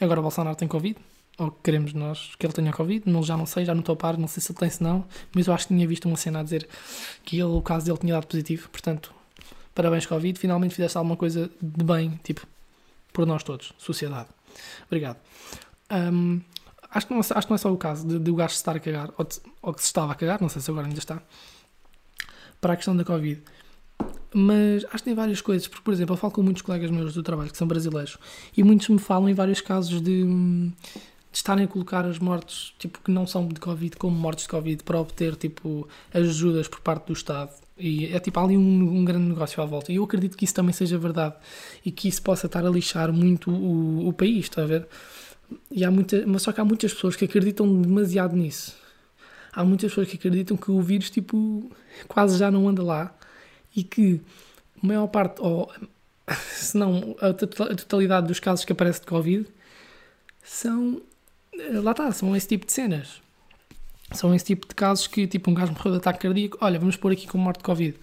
Agora 0.00 0.20
o 0.20 0.22
Bolsonaro 0.22 0.54
tem 0.54 0.68
Covid, 0.68 0.96
ou 1.38 1.50
queremos 1.50 1.92
nós 1.92 2.34
que 2.38 2.46
ele 2.46 2.52
tenha 2.52 2.72
Covid, 2.72 3.08
não, 3.10 3.22
já 3.22 3.36
não 3.36 3.46
sei, 3.46 3.64
já 3.64 3.74
não 3.74 3.80
estou 3.80 3.94
a 3.94 3.96
par, 3.96 4.16
não 4.16 4.28
sei 4.28 4.42
se 4.42 4.52
ele 4.52 4.58
tem, 4.58 4.70
se 4.70 4.82
não, 4.82 5.04
mas 5.34 5.46
eu 5.46 5.54
acho 5.54 5.66
que 5.66 5.74
tinha 5.74 5.86
visto 5.86 6.06
uma 6.06 6.16
cena 6.16 6.40
a 6.40 6.42
dizer 6.42 6.68
que 7.24 7.36
ele, 7.36 7.44
o 7.44 7.60
caso 7.60 7.86
dele 7.86 7.98
tinha 7.98 8.14
dado 8.14 8.26
positivo, 8.26 8.68
portanto, 8.68 9.12
parabéns 9.74 10.06
Covid, 10.06 10.38
finalmente 10.38 10.74
fizeste 10.74 10.96
alguma 10.96 11.16
coisa 11.16 11.50
de 11.60 11.84
bem, 11.84 12.18
tipo, 12.22 12.46
por 13.12 13.26
nós 13.26 13.42
todos, 13.42 13.72
sociedade. 13.78 14.28
Obrigado. 14.86 15.16
Um, 15.90 16.40
acho, 16.90 17.06
que 17.06 17.12
não, 17.12 17.20
acho 17.20 17.28
que 17.28 17.50
não 17.50 17.54
é 17.54 17.58
só 17.58 17.72
o 17.72 17.76
caso 17.76 18.06
de, 18.06 18.18
de 18.18 18.30
o 18.30 18.34
gajo 18.36 18.52
se 18.52 18.56
estar 18.56 18.76
a 18.76 18.80
cagar, 18.80 19.10
ou, 19.18 19.24
de, 19.24 19.40
ou 19.60 19.74
que 19.74 19.80
se 19.80 19.86
estava 19.86 20.12
a 20.12 20.14
cagar, 20.14 20.40
não 20.40 20.48
sei 20.48 20.62
se 20.62 20.70
agora 20.70 20.86
ainda 20.86 20.98
está, 20.98 21.20
para 22.60 22.74
a 22.74 22.76
questão 22.76 22.96
da 22.96 23.04
Covid 23.04 23.42
Mas 24.32 24.84
acho 24.86 24.98
que 24.98 25.02
tem 25.02 25.14
várias 25.14 25.40
coisas, 25.40 25.66
porque, 25.66 25.82
por 25.82 25.92
exemplo, 25.92 26.14
eu 26.14 26.16
falo 26.16 26.32
com 26.32 26.42
muitos 26.42 26.62
colegas 26.62 26.90
meus 26.90 27.12
do 27.12 27.22
trabalho 27.24 27.50
que 27.50 27.58
são 27.58 27.66
brasileiros 27.66 28.16
e 28.56 28.62
muitos 28.62 28.88
me 28.88 28.98
falam 28.98 29.28
em 29.28 29.34
vários 29.34 29.60
casos 29.60 30.00
de, 30.00 30.24
de 31.34 31.38
estarem 31.38 31.64
a 31.64 31.68
colocar 31.68 32.06
as 32.06 32.20
mortes 32.20 32.72
tipo, 32.78 33.00
que 33.00 33.10
não 33.10 33.26
são 33.26 33.48
de 33.48 33.58
Covid 33.58 33.96
como 33.96 34.16
mortes 34.16 34.44
de 34.44 34.50
Covid 34.50 34.84
para 34.84 35.00
obter 35.00 35.34
tipo, 35.34 35.88
ajudas 36.12 36.68
por 36.68 36.80
parte 36.80 37.08
do 37.08 37.12
Estado. 37.12 37.50
E 37.76 38.06
é 38.14 38.20
tipo, 38.20 38.38
ali 38.38 38.56
um, 38.56 38.98
um 38.98 39.04
grande 39.04 39.30
negócio 39.30 39.60
à 39.60 39.66
volta. 39.66 39.90
E 39.90 39.96
eu 39.96 40.04
acredito 40.04 40.36
que 40.36 40.44
isso 40.44 40.54
também 40.54 40.72
seja 40.72 40.96
verdade 40.96 41.34
e 41.84 41.90
que 41.90 42.06
isso 42.06 42.22
possa 42.22 42.46
estar 42.46 42.64
a 42.64 42.70
lixar 42.70 43.12
muito 43.12 43.50
o, 43.50 44.06
o 44.06 44.12
país, 44.12 44.44
está 44.44 44.62
a 44.62 44.66
ver? 44.66 44.86
E 45.72 45.84
há 45.84 45.90
muita, 45.90 46.24
mas 46.24 46.42
só 46.42 46.52
que 46.52 46.60
há 46.60 46.64
muitas 46.64 46.94
pessoas 46.94 47.16
que 47.16 47.24
acreditam 47.24 47.82
demasiado 47.82 48.36
nisso. 48.36 48.76
Há 49.52 49.64
muitas 49.64 49.90
pessoas 49.90 50.08
que 50.08 50.16
acreditam 50.16 50.56
que 50.56 50.70
o 50.70 50.80
vírus 50.80 51.10
tipo, 51.10 51.68
quase 52.06 52.38
já 52.38 52.48
não 52.48 52.68
anda 52.68 52.82
lá 52.82 53.12
e 53.74 53.82
que 53.82 54.20
a 54.80 54.86
maior 54.86 55.08
parte, 55.08 55.40
ou 55.40 55.68
se 56.30 56.78
não 56.78 57.16
a 57.20 57.32
totalidade 57.32 58.28
dos 58.28 58.38
casos 58.38 58.64
que 58.64 58.72
aparece 58.72 59.00
de 59.00 59.06
Covid, 59.06 59.48
são. 60.44 61.02
Lá 61.82 61.90
está, 61.92 62.10
são 62.12 62.34
esse 62.34 62.48
tipo 62.48 62.66
de 62.66 62.72
cenas. 62.72 63.20
São 64.12 64.34
esse 64.34 64.44
tipo 64.44 64.68
de 64.68 64.74
casos 64.74 65.06
que, 65.06 65.26
tipo, 65.26 65.50
um 65.50 65.54
gajo 65.54 65.72
morreu 65.72 65.92
de 65.92 65.98
ataque 65.98 66.20
cardíaco, 66.20 66.58
olha, 66.60 66.78
vamos 66.78 66.96
pôr 66.96 67.12
aqui 67.12 67.26
como 67.26 67.42
morte 67.42 67.58
de 67.58 67.64
Covid. 67.64 67.96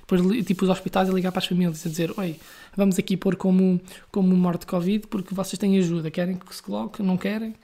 Depois, 0.00 0.46
tipo, 0.46 0.64
os 0.64 0.70
hospitais 0.70 1.10
a 1.10 1.12
ligar 1.12 1.32
para 1.32 1.40
as 1.40 1.46
famílias 1.46 1.84
a 1.84 1.88
dizer: 1.88 2.12
Oi, 2.16 2.36
vamos 2.76 2.96
aqui 2.98 3.16
pôr 3.16 3.34
como, 3.34 3.80
como 4.12 4.36
morte 4.36 4.60
de 4.60 4.66
Covid 4.66 5.06
porque 5.08 5.34
vocês 5.34 5.58
têm 5.58 5.76
ajuda. 5.78 6.10
Querem 6.10 6.36
que 6.36 6.54
se 6.54 6.62
coloque? 6.62 7.02
Não 7.02 7.16
querem? 7.16 7.54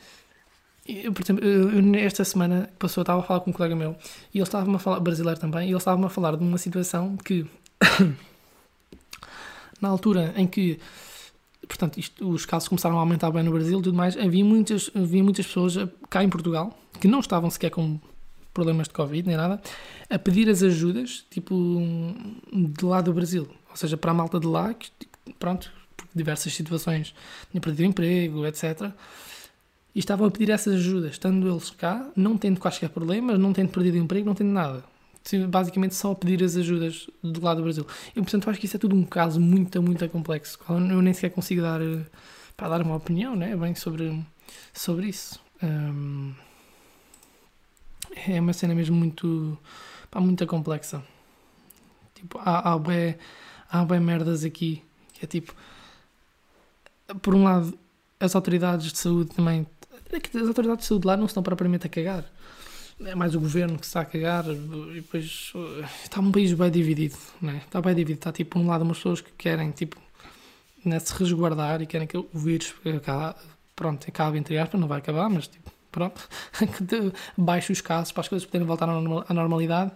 Eu, 0.87 1.13
por 1.13 1.23
exemplo, 1.23 1.45
eu, 1.45 1.95
esta 1.95 2.25
semana 2.25 2.69
passou, 2.79 3.03
eu 3.03 3.05
estava 3.05 3.21
a 3.21 3.23
falar 3.23 3.41
com 3.41 3.51
um 3.51 3.53
colega 3.53 3.77
meu 3.77 3.95
e 4.35 4.39
ele 4.39 4.43
estava-me 4.43 4.75
a 4.75 4.79
falar, 4.81 4.99
brasileiro 4.99 5.39
também, 5.39 5.69
e 5.69 5.71
ele 5.71 5.77
estava-me 5.77 6.07
a 6.07 6.09
falar 6.09 6.37
de 6.37 6.43
uma 6.43 6.59
situação 6.59 7.17
que, 7.17 7.47
na 9.81 9.89
altura 9.89 10.35
em 10.37 10.45
que, 10.45 10.81
portanto, 11.67 11.99
isto, 11.99 12.29
os 12.29 12.45
casos 12.45 12.69
começaram 12.69 12.97
a 12.97 13.01
aumentar 13.01 13.31
bem 13.31 13.43
no 13.43 13.53
Brasil 13.53 13.79
e 13.79 13.83
tudo 13.83 13.97
mais, 13.97 14.17
havia 14.17 14.45
muitas, 14.45 14.91
havia 14.95 15.23
muitas 15.23 15.47
pessoas 15.47 15.77
cá 16.11 16.23
em 16.23 16.29
Portugal 16.29 16.77
que 17.01 17.09
não 17.09 17.21
estavam 17.21 17.51
sequer 17.51 17.71
com 17.71 17.99
problemas 18.53 18.87
de 18.87 18.95
Covid 18.95 19.27
nem 19.27 19.37
nada, 19.37 19.61
a 20.11 20.19
pedir 20.19 20.49
as 20.49 20.63
ajudas, 20.63 21.25
tipo, 21.31 21.81
de 22.53 22.85
lá 22.85 23.01
do 23.01 23.13
Brasil. 23.13 23.49
Ou 23.71 23.77
seja, 23.77 23.97
para 23.97 24.11
a 24.11 24.15
malta 24.15 24.39
de 24.39 24.47
lá, 24.47 24.75
que, 24.75 24.91
pronto, 25.39 25.73
por 25.97 26.07
diversas 26.15 26.53
situações, 26.55 27.15
tinha 27.51 27.61
perdido 27.61 27.87
emprego, 27.87 28.47
etc. 28.47 28.93
E 29.95 29.99
estavam 29.99 30.27
a 30.27 30.31
pedir 30.31 30.51
essas 30.51 30.75
ajudas, 30.75 31.13
estando 31.13 31.49
eles 31.49 31.71
cá, 31.71 32.11
não 32.15 32.37
tendo 32.37 32.61
quaisquer 32.61 32.91
problemas, 32.91 33.39
não 33.39 33.53
tendo 33.53 33.71
perdido 33.71 33.97
emprego, 33.97 34.27
não 34.27 34.35
tendo 34.35 34.51
nada. 34.51 34.85
Basicamente 35.49 35.95
só 35.95 36.13
a 36.13 36.15
pedir 36.15 36.43
as 36.43 36.57
ajudas 36.57 37.09
do 37.23 37.41
lado 37.41 37.59
do 37.59 37.63
Brasil. 37.65 37.87
E, 38.11 38.21
portanto, 38.21 38.51
acho 38.51 38.59
que 38.59 38.67
isso 38.67 38.77
é 38.77 38.79
tudo 38.79 38.97
um 38.97 39.05
caso 39.05 39.41
muito, 39.41 39.81
muito 39.83 40.09
complexo. 40.09 40.59
Eu 40.69 41.01
nem 41.01 41.13
sequer 41.13 41.31
consigo 41.31 41.63
dar, 41.63 41.81
para 42.57 42.69
dar 42.69 42.83
uma 42.83 42.97
opinião, 42.97 43.37
né, 43.37 43.57
bem, 43.57 43.75
sobre, 43.75 44.25
sobre 44.73 45.07
isso. 45.09 45.41
É 48.27 48.41
uma 48.41 48.53
cena 48.53 48.75
mesmo 48.75 48.97
muito, 48.97 49.57
pá, 50.11 50.21
muito 50.21 50.47
complexa. 50.47 51.03
Tipo, 52.15 52.39
há, 52.41 52.73
há, 52.73 52.79
bem, 52.79 53.17
há 53.71 53.85
bem 53.85 54.01
merdas 54.01 54.45
aqui, 54.45 54.83
que 55.13 55.25
é 55.25 55.29
tipo, 55.29 55.55
por 57.21 57.35
um 57.35 57.45
lado, 57.45 57.79
as 58.19 58.35
autoridades 58.35 58.93
de 58.93 58.99
saúde 58.99 59.35
também, 59.35 59.67
é 60.13 60.39
as 60.39 60.49
autoridades 60.49 60.85
de 60.85 60.89
saúde 60.89 61.07
lá 61.07 61.17
não 61.17 61.27
estão 61.27 61.43
propriamente 61.43 61.87
a 61.87 61.91
cagar. 61.91 62.25
É 63.07 63.15
mais 63.15 63.35
o 63.35 63.41
governo 63.41 63.79
que 63.79 63.85
está 63.85 64.01
a 64.01 64.05
cagar 64.05 64.45
e 64.47 64.95
depois 64.95 65.53
está 66.05 66.21
um 66.21 66.31
país 66.31 66.53
bem 66.53 66.71
dividido, 66.71 67.17
né? 67.41 67.63
Está 67.65 67.81
bem 67.81 67.95
dividido. 67.95 68.19
Está 68.19 68.33
tipo, 68.33 68.59
um 68.59 68.67
lado, 68.67 68.83
umas 68.83 68.99
pessoas 68.99 69.21
que 69.21 69.33
querem, 69.33 69.71
tipo, 69.71 69.97
né, 70.85 70.99
se 70.99 71.13
resguardar 71.15 71.83
e 71.83 71.87
querem 71.87 72.07
que 72.07 72.17
o 72.17 72.29
vírus 72.35 72.75
pronto, 73.75 74.07
acabe 74.09 74.39
entre 74.39 74.59
aspas, 74.59 74.81
não 74.81 74.89
vai 74.89 74.99
acabar, 74.99 75.29
mas 75.29 75.49
tipo, 75.49 75.71
pronto, 75.91 76.29
baixo 77.37 77.73
os 77.73 77.81
casos 77.81 78.13
para 78.13 78.21
as 78.21 78.29
coisas 78.29 78.47
poderem 78.47 78.67
voltar 78.67 78.89
à 78.89 79.35
normalidade. 79.35 79.93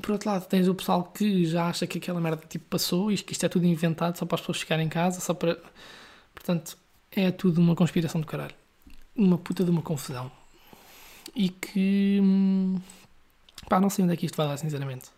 Por 0.00 0.12
outro 0.12 0.30
lado, 0.30 0.46
tens 0.46 0.68
o 0.68 0.74
pessoal 0.74 1.04
que 1.04 1.44
já 1.44 1.68
acha 1.68 1.86
que 1.86 1.98
aquela 1.98 2.20
merda 2.20 2.42
tipo 2.48 2.64
passou 2.66 3.12
e 3.12 3.16
que 3.18 3.32
isto 3.32 3.44
é 3.44 3.48
tudo 3.48 3.66
inventado 3.66 4.16
só 4.16 4.24
para 4.24 4.36
as 4.36 4.40
pessoas 4.40 4.60
ficarem 4.60 4.86
em 4.86 4.88
casa, 4.88 5.20
só 5.20 5.34
para. 5.34 5.58
Portanto, 6.34 6.78
é 7.10 7.30
tudo 7.30 7.60
uma 7.60 7.76
conspiração 7.76 8.20
do 8.20 8.26
caralho. 8.26 8.54
Uma 9.14 9.36
puta 9.36 9.64
de 9.64 9.70
uma 9.70 9.82
confusão. 9.82 10.32
E 11.34 11.48
que. 11.48 12.18
Hum, 12.22 12.80
pá, 13.68 13.80
não 13.80 13.90
sei 13.90 14.04
onde 14.04 14.14
é 14.14 14.16
que 14.16 14.26
isto 14.26 14.36
vai 14.36 14.46
dar, 14.46 14.56
sinceramente. 14.56 15.10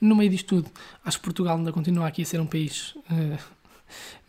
No 0.00 0.16
meio 0.16 0.30
disto 0.30 0.46
tudo, 0.46 0.70
acho 1.04 1.18
que 1.18 1.24
Portugal 1.24 1.56
ainda 1.56 1.72
continua 1.72 2.06
aqui 2.08 2.22
a 2.22 2.24
ser 2.26 2.40
um 2.40 2.46
país 2.46 2.94
uh, 3.10 3.38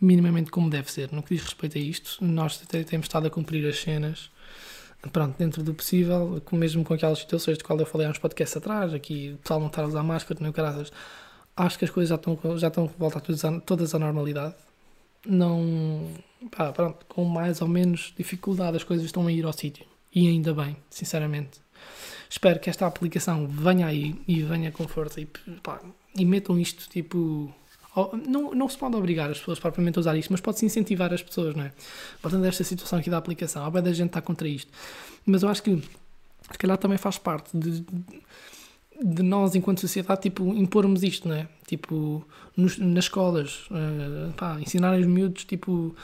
minimamente 0.00 0.50
como 0.50 0.68
deve 0.68 0.90
ser. 0.90 1.10
No 1.12 1.22
que 1.22 1.34
diz 1.34 1.44
respeito 1.44 1.78
a 1.78 1.80
isto, 1.80 2.24
nós 2.24 2.58
temos 2.58 3.06
estado 3.06 3.26
a 3.26 3.30
cumprir 3.30 3.66
as 3.66 3.80
cenas 3.80 4.30
pronto, 5.08 5.36
dentro 5.38 5.62
do 5.62 5.72
possível, 5.72 6.42
mesmo 6.52 6.84
com 6.84 6.94
aquelas 6.94 7.18
situações 7.20 7.56
de 7.56 7.64
qual 7.64 7.78
eu 7.78 7.86
falei 7.86 8.06
há 8.06 8.10
uns 8.10 8.18
podcasts 8.18 8.56
atrás, 8.56 8.92
aqui 8.92 9.32
o 9.34 9.38
pessoal 9.38 9.60
não 9.60 9.68
estar 9.68 9.82
a 9.82 9.86
usar 9.86 10.02
máscara, 10.02 10.38
nem 10.40 10.50
o 10.50 10.52
caraças, 10.52 10.92
acho 11.56 11.78
que 11.78 11.84
as 11.84 11.90
coisas 11.90 12.10
já 12.10 12.16
estão, 12.16 12.38
já 12.58 12.68
estão 12.68 12.84
a 12.84 12.88
voltar 12.98 13.22
todas 13.64 13.94
à 13.94 13.98
normalidade. 13.98 14.54
Não. 15.26 16.08
Pá, 16.50 16.72
pronto, 16.72 17.04
com 17.06 17.24
mais 17.24 17.60
ou 17.60 17.68
menos 17.68 18.14
dificuldade 18.16 18.76
as 18.76 18.84
coisas 18.84 19.04
estão 19.06 19.26
a 19.26 19.32
ir 19.32 19.44
ao 19.44 19.52
sítio. 19.52 19.84
E 20.14 20.28
ainda 20.28 20.52
bem, 20.52 20.76
sinceramente. 20.90 21.60
Espero 22.28 22.60
que 22.60 22.70
esta 22.70 22.86
aplicação 22.86 23.46
venha 23.46 23.86
aí 23.86 24.20
e 24.26 24.42
venha 24.42 24.70
com 24.70 24.86
força 24.86 25.20
e, 25.20 25.26
pá, 25.62 25.80
e 26.14 26.24
metam 26.24 26.58
isto 26.58 26.88
tipo 26.88 27.52
não, 28.26 28.52
não 28.52 28.68
se 28.68 28.78
pode 28.78 28.94
obrigar 28.96 29.30
as 29.30 29.38
pessoas 29.38 29.58
propriamente 29.58 29.98
a 29.98 30.00
usar 30.00 30.16
isto, 30.16 30.30
mas 30.30 30.40
pode-se 30.40 30.64
incentivar 30.64 31.12
as 31.12 31.22
pessoas, 31.22 31.54
não 31.54 31.64
é? 31.64 31.72
Portanto, 32.22 32.44
esta 32.44 32.62
situação 32.62 32.98
aqui 32.98 33.10
da 33.10 33.18
aplicação, 33.18 33.64
a 33.64 33.70
da 33.80 33.92
gente 33.92 34.08
está 34.08 34.20
contra 34.20 34.46
isto. 34.46 34.70
Mas 35.26 35.42
eu 35.42 35.48
acho 35.48 35.62
que, 35.62 35.76
se 36.50 36.58
calhar, 36.58 36.78
também 36.78 36.98
faz 36.98 37.18
parte 37.18 37.56
de, 37.56 37.84
de 39.02 39.22
nós, 39.22 39.54
enquanto 39.54 39.80
sociedade, 39.80 40.20
tipo, 40.22 40.54
impormos 40.54 41.02
isto, 41.02 41.28
não 41.28 41.34
é? 41.34 41.48
Tipo, 41.66 42.24
nos, 42.56 42.78
nas 42.78 43.04
escolas, 43.04 43.66
uh, 43.70 44.32
pá, 44.36 44.60
ensinarem 44.60 45.00
os 45.00 45.06
miúdos, 45.06 45.44
tipo, 45.44 45.94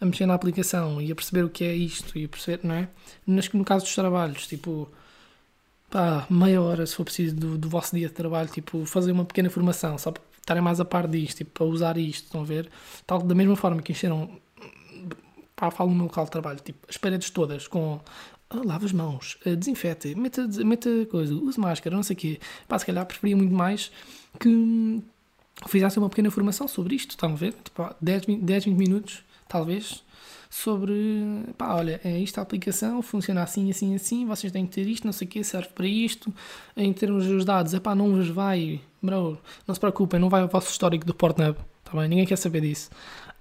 a 0.00 0.06
mexer 0.06 0.26
na 0.26 0.34
aplicação 0.34 1.00
e 1.00 1.12
a 1.12 1.14
perceber 1.14 1.44
o 1.44 1.50
que 1.50 1.64
é 1.64 1.74
isto 1.74 2.18
e 2.18 2.24
a 2.24 2.28
perceber, 2.28 2.60
não 2.64 2.74
é? 2.74 2.88
Nas, 3.26 3.48
no 3.50 3.64
caso 3.64 3.84
dos 3.84 3.94
trabalhos, 3.94 4.46
tipo, 4.46 4.88
pá, 5.90 6.26
meia 6.30 6.60
hora, 6.62 6.86
se 6.86 6.94
for 6.94 7.04
preciso, 7.04 7.36
do, 7.36 7.58
do 7.58 7.68
vosso 7.68 7.94
dia 7.94 8.08
de 8.08 8.14
trabalho, 8.14 8.48
tipo, 8.48 8.84
fazer 8.86 9.12
uma 9.12 9.24
pequena 9.24 9.50
formação, 9.50 9.98
só 9.98 10.10
para 10.10 10.22
estarem 10.38 10.62
mais 10.62 10.80
a 10.80 10.84
par 10.84 11.06
disto, 11.06 11.38
tipo, 11.38 11.50
para 11.50 11.64
usar 11.66 11.98
isto, 11.98 12.24
estão 12.24 12.40
a 12.40 12.44
ver? 12.44 12.70
Tal, 13.06 13.20
da 13.22 13.34
mesma 13.34 13.56
forma 13.56 13.82
que 13.82 13.92
encheram, 13.92 14.40
pá, 15.54 15.70
falo 15.70 15.90
no 15.90 15.96
meu 15.96 16.04
local 16.04 16.24
de 16.24 16.30
trabalho, 16.30 16.60
tipo, 16.60 16.78
as 16.88 16.96
paredes 16.96 17.28
todas 17.30 17.68
com 17.68 18.00
ah, 18.50 18.62
lava 18.64 18.84
as 18.84 18.92
mãos, 18.92 19.38
ah, 19.46 19.54
desinfete, 19.54 20.14
meta, 20.14 20.46
meta 20.64 20.90
coisa, 21.10 21.34
use 21.34 21.60
máscara, 21.60 21.94
não 21.94 22.02
sei 22.02 22.14
o 22.14 22.18
quê. 22.18 22.40
Pá, 22.66 22.78
se 22.78 22.86
calhar 22.86 23.04
preferia 23.06 23.36
muito 23.36 23.54
mais 23.54 23.92
que 24.38 25.02
fizessem 25.68 26.02
uma 26.02 26.08
pequena 26.08 26.30
formação 26.30 26.66
sobre 26.66 26.94
isto, 26.94 27.10
estão 27.10 27.32
a 27.32 27.36
ver? 27.36 27.52
Tipo, 27.62 27.94
10, 28.00 28.24
20, 28.26 28.42
10, 28.42 28.64
20 28.64 28.76
minutos, 28.76 29.22
talvez, 29.50 30.04
sobre, 30.48 31.44
pá, 31.58 31.74
olha, 31.74 32.00
é 32.04 32.18
isto 32.18 32.38
a 32.38 32.42
aplicação, 32.42 33.02
funciona 33.02 33.42
assim, 33.42 33.68
assim, 33.68 33.94
assim, 33.96 34.24
vocês 34.24 34.52
têm 34.52 34.64
que 34.64 34.72
ter 34.72 34.86
isto, 34.86 35.04
não 35.04 35.12
sei 35.12 35.26
o 35.26 35.30
quê, 35.30 35.42
serve 35.42 35.68
para 35.70 35.86
isto, 35.86 36.32
em 36.76 36.92
termos 36.92 37.26
dos 37.26 37.44
dados, 37.44 37.74
é 37.74 37.80
pá, 37.80 37.94
não 37.94 38.12
vos 38.12 38.28
vai, 38.28 38.80
bro, 39.02 39.36
não 39.66 39.74
se 39.74 39.80
preocupem, 39.80 40.20
não 40.20 40.28
vai 40.28 40.42
o 40.44 40.48
vosso 40.48 40.70
histórico 40.70 41.04
do 41.04 41.12
Portnub, 41.12 41.56
tá 41.84 41.98
bem? 41.98 42.08
Ninguém 42.08 42.26
quer 42.26 42.36
saber 42.36 42.60
disso. 42.60 42.90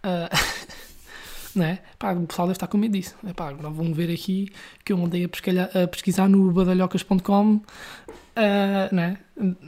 Uh, 0.03 0.79
né? 1.55 1.79
Pá, 1.99 2.13
o 2.13 2.25
pessoal 2.25 2.47
deve 2.47 2.57
estar 2.57 2.67
com 2.67 2.77
medo 2.77 2.93
disso. 2.93 3.15
É 3.25 3.33
pá, 3.33 3.49
agora 3.49 3.69
vão 3.69 3.93
ver 3.93 4.11
aqui 4.11 4.49
que 4.83 4.91
eu 4.91 5.03
andei 5.03 5.25
a, 5.25 5.83
a 5.83 5.87
pesquisar 5.87 6.27
no 6.27 6.51
badalhocas.com, 6.51 7.55
uh, 7.55 7.61
né? 8.95 9.17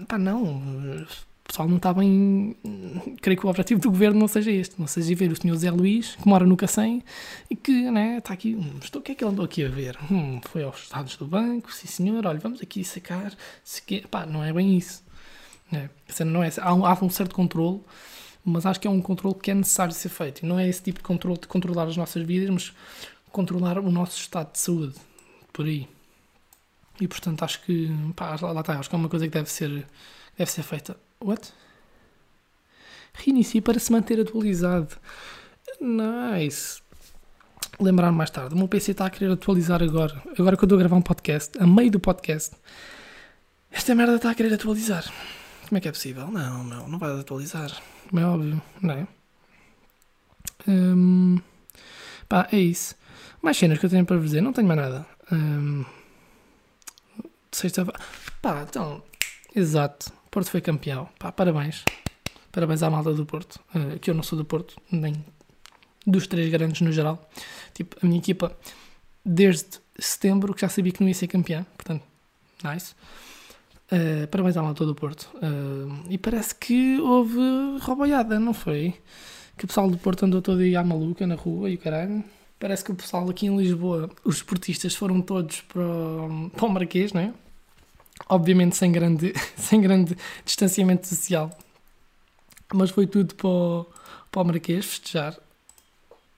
Pá, 0.08 0.18
não, 0.18 1.06
pessoal 1.44 1.68
não 1.68 1.78
está 1.78 1.94
bem. 1.94 2.56
Creio 3.22 3.40
que 3.40 3.46
o 3.46 3.50
objetivo 3.50 3.82
do 3.82 3.90
governo 3.90 4.20
não 4.20 4.28
seja 4.28 4.52
este, 4.52 4.80
não 4.80 4.88
seja 4.88 5.16
ver 5.16 5.32
o 5.32 5.36
senhor 5.36 5.56
Zé 5.58 5.72
Luís, 5.72 6.16
que 6.16 6.28
mora 6.28 6.46
no 6.46 6.56
Cacém, 6.56 7.04
e 7.50 7.56
que 7.56 7.90
né, 7.92 8.18
está 8.18 8.34
aqui. 8.34 8.56
Hum, 8.56 8.80
estou, 8.82 9.02
o 9.02 9.04
que 9.04 9.12
é 9.12 9.16
que 9.16 9.24
ele 9.24 9.32
andou 9.32 9.46
aqui 9.46 9.66
a 9.66 9.70
ver? 9.70 9.98
Hum, 10.12 10.40
foi 10.44 10.64
aos 10.64 10.84
estados 10.84 11.16
do 11.18 11.26
banco, 11.26 11.72
sim 11.74 11.88
senhor, 11.88 12.26
olha, 12.26 12.40
vamos 12.40 12.62
aqui 12.62 12.84
sacar. 12.84 13.34
Se 13.64 13.82
que, 13.82 14.08
pá, 14.08 14.26
não 14.26 14.44
é 14.44 14.54
bem 14.54 14.78
isso. 14.78 15.04
É, 15.72 15.90
não 16.24 16.44
é, 16.44 16.50
há, 16.60 16.74
um, 16.74 16.86
há 16.86 16.98
um 17.02 17.10
certo 17.10 17.34
controle, 17.34 17.82
mas 18.44 18.66
acho 18.66 18.80
que 18.80 18.88
é 18.88 18.92
um 18.92 19.02
controle 19.02 19.36
que 19.36 19.52
é 19.52 19.54
necessário 19.54 19.94
ser 19.94 20.10
feito. 20.10 20.44
E 20.44 20.46
não 20.46 20.60
é 20.60 20.68
esse 20.68 20.82
tipo 20.82 21.00
de 21.00 21.04
controle 21.04 21.40
de 21.40 21.48
controlar 21.48 21.88
as 21.88 21.98
nossas 21.98 22.24
vidas, 22.24 22.50
mas 22.50 22.74
controlar 23.32 23.80
o 23.80 23.92
nosso 23.92 24.18
estado 24.18 24.52
de 24.52 24.60
saúde. 24.60 24.96
Por 25.54 25.66
aí. 25.66 25.88
E 27.00 27.08
portanto 27.08 27.44
acho 27.44 27.62
que. 27.64 27.90
Pá, 28.16 28.38
lá, 28.42 28.52
lá 28.52 28.62
está, 28.62 28.80
acho 28.80 28.90
que 28.90 28.96
é 28.96 28.98
uma 28.98 29.10
coisa 29.10 29.28
que 29.28 29.34
deve 29.34 29.50
ser, 29.50 29.86
deve 30.38 30.52
ser 30.52 30.64
feita. 30.64 30.98
What? 31.24 31.54
Reinicie 33.14 33.62
para 33.62 33.80
se 33.80 33.92
manter 33.92 34.20
atualizado. 34.20 34.96
Nice. 35.80 36.82
Lembrar 37.80 38.12
mais 38.12 38.30
tarde. 38.30 38.56
O 38.56 38.58
meu 38.58 38.68
PC 38.68 38.92
está 38.92 39.06
a 39.06 39.10
querer 39.10 39.32
atualizar 39.32 39.82
agora. 39.84 40.22
Agora 40.38 40.58
que 40.58 40.64
eu 40.64 40.66
estou 40.66 40.78
a 40.78 40.80
gravar 40.80 40.96
um 40.96 41.02
podcast, 41.02 41.58
a 41.60 41.68
meio 41.68 41.92
do 41.92 42.00
podcast, 42.00 42.56
esta 43.72 43.96
merda 43.96 44.16
está 44.16 44.32
a 44.32 44.36
querer 44.36 44.54
atualizar. 44.54 45.06
como 45.68 45.78
é 45.78 45.82
que 45.82 45.88
é 45.88 45.92
possível? 45.92 46.28
Não, 46.28 46.64
não, 46.64 46.88
não 46.88 47.00
vais 47.00 47.20
atualizar. 47.20 47.72
Como 48.10 48.20
é 48.20 48.26
óbvio, 48.26 48.62
não 48.82 48.94
é? 48.94 49.08
Hum, 50.68 51.40
pá, 52.28 52.48
é 52.52 52.60
isso. 52.60 52.96
Mais 53.42 53.58
cenas 53.58 53.80
que 53.80 53.86
eu 53.86 53.90
tenho 53.90 54.06
para 54.06 54.18
vos 54.18 54.26
dizer, 54.26 54.42
não 54.42 54.54
tenho 54.54 54.68
mais 54.68 54.80
nada. 54.80 55.06
Hum, 55.32 55.86
sexta 57.52 57.86
Pá, 58.42 58.66
então, 58.68 59.04
exato. 59.56 60.12
Porto 60.32 60.50
foi 60.50 60.62
campeão. 60.62 61.10
Pá, 61.20 61.30
parabéns. 61.30 61.84
Parabéns 62.54 62.82
à 62.82 62.90
malta 62.90 63.14
do 63.14 63.26
Porto. 63.26 63.60
Uh, 63.76 64.00
que 64.00 64.10
eu 64.10 64.16
não 64.16 64.24
sou 64.24 64.38
do 64.38 64.46
Porto, 64.46 64.78
nem 64.90 65.14
dos 66.08 66.26
três 66.26 66.50
grandes 66.50 66.80
no 66.80 66.92
geral. 66.92 67.30
Tipo, 67.74 67.98
a 68.02 68.08
minha 68.08 68.18
equipa, 68.18 68.58
desde 69.26 69.80
setembro, 70.00 70.54
que 70.54 70.62
já 70.62 70.70
sabia 70.70 70.94
que 70.94 71.02
não 71.02 71.10
ia 71.10 71.14
ser 71.14 71.28
campeã. 71.28 71.66
Portanto, 71.76 72.04
nice. 72.64 72.96
Uh, 73.92 74.26
parabéns 74.28 74.56
à 74.56 74.64
malta 74.64 74.86
do 74.86 74.96
Porto. 74.96 75.30
Uh, 75.36 76.06
e 76.10 76.18
parece 76.18 76.56
que 76.56 76.98
houve 77.02 77.38
roubaiada, 77.82 78.40
não 78.40 78.54
foi? 78.54 78.96
Que 79.58 79.66
o 79.66 79.68
pessoal 79.68 79.90
do 79.90 79.98
Porto 79.98 80.26
andou 80.26 80.42
todo 80.42 80.62
aí 80.62 80.78
à 80.78 80.84
maluca 80.84 81.28
na 81.28 81.36
rua 81.36 81.70
e 81.70 81.76
o 81.76 81.78
caralho. 81.78 82.24
Parece 82.58 82.86
que 82.86 82.92
o 82.92 82.96
pessoal 82.96 83.30
aqui 83.30 83.48
em 83.48 83.58
Lisboa, 83.58 84.10
os 84.24 84.38
esportistas 84.38 84.96
foram 84.96 85.22
todos 85.22 85.60
para 85.62 85.82
o, 85.82 86.50
para 86.56 86.66
o 86.66 86.70
Marquês, 86.70 87.12
não 87.12 87.20
é? 87.20 87.34
Obviamente 88.30 88.76
sem 88.76 88.92
grande, 88.92 89.34
sem 89.58 89.82
grande 89.82 90.18
distanciamento 90.46 91.08
social. 91.08 91.50
Mas 92.74 92.90
foi 92.90 93.06
tudo 93.06 93.36
para 93.36 93.48
o, 93.48 93.86
para 94.32 94.42
o 94.42 94.46
Marquês 94.46 94.86
festejar. 94.86 95.38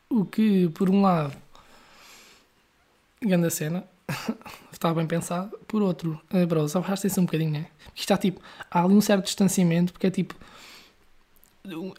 O 0.10 0.26
que, 0.26 0.70
por 0.70 0.90
um 0.90 1.02
lado, 1.02 1.36
grande 3.22 3.50
cena, 3.50 3.84
estava 4.72 4.96
bem 4.96 5.08
pensado. 5.08 5.58
Por 5.68 5.82
outro, 5.82 6.20
uh, 6.34 6.46
bros, 6.46 6.76
afastem-se 6.76 7.20
um 7.20 7.26
bocadinho, 7.26 7.52
né? 7.52 7.68
Porque 7.86 8.02
está 8.02 8.18
tipo, 8.18 8.42
há 8.70 8.84
ali 8.84 8.94
um 8.94 9.02
certo 9.02 9.26
distanciamento, 9.26 9.94
porque 9.94 10.08
é 10.08 10.12
tipo, 10.12 10.36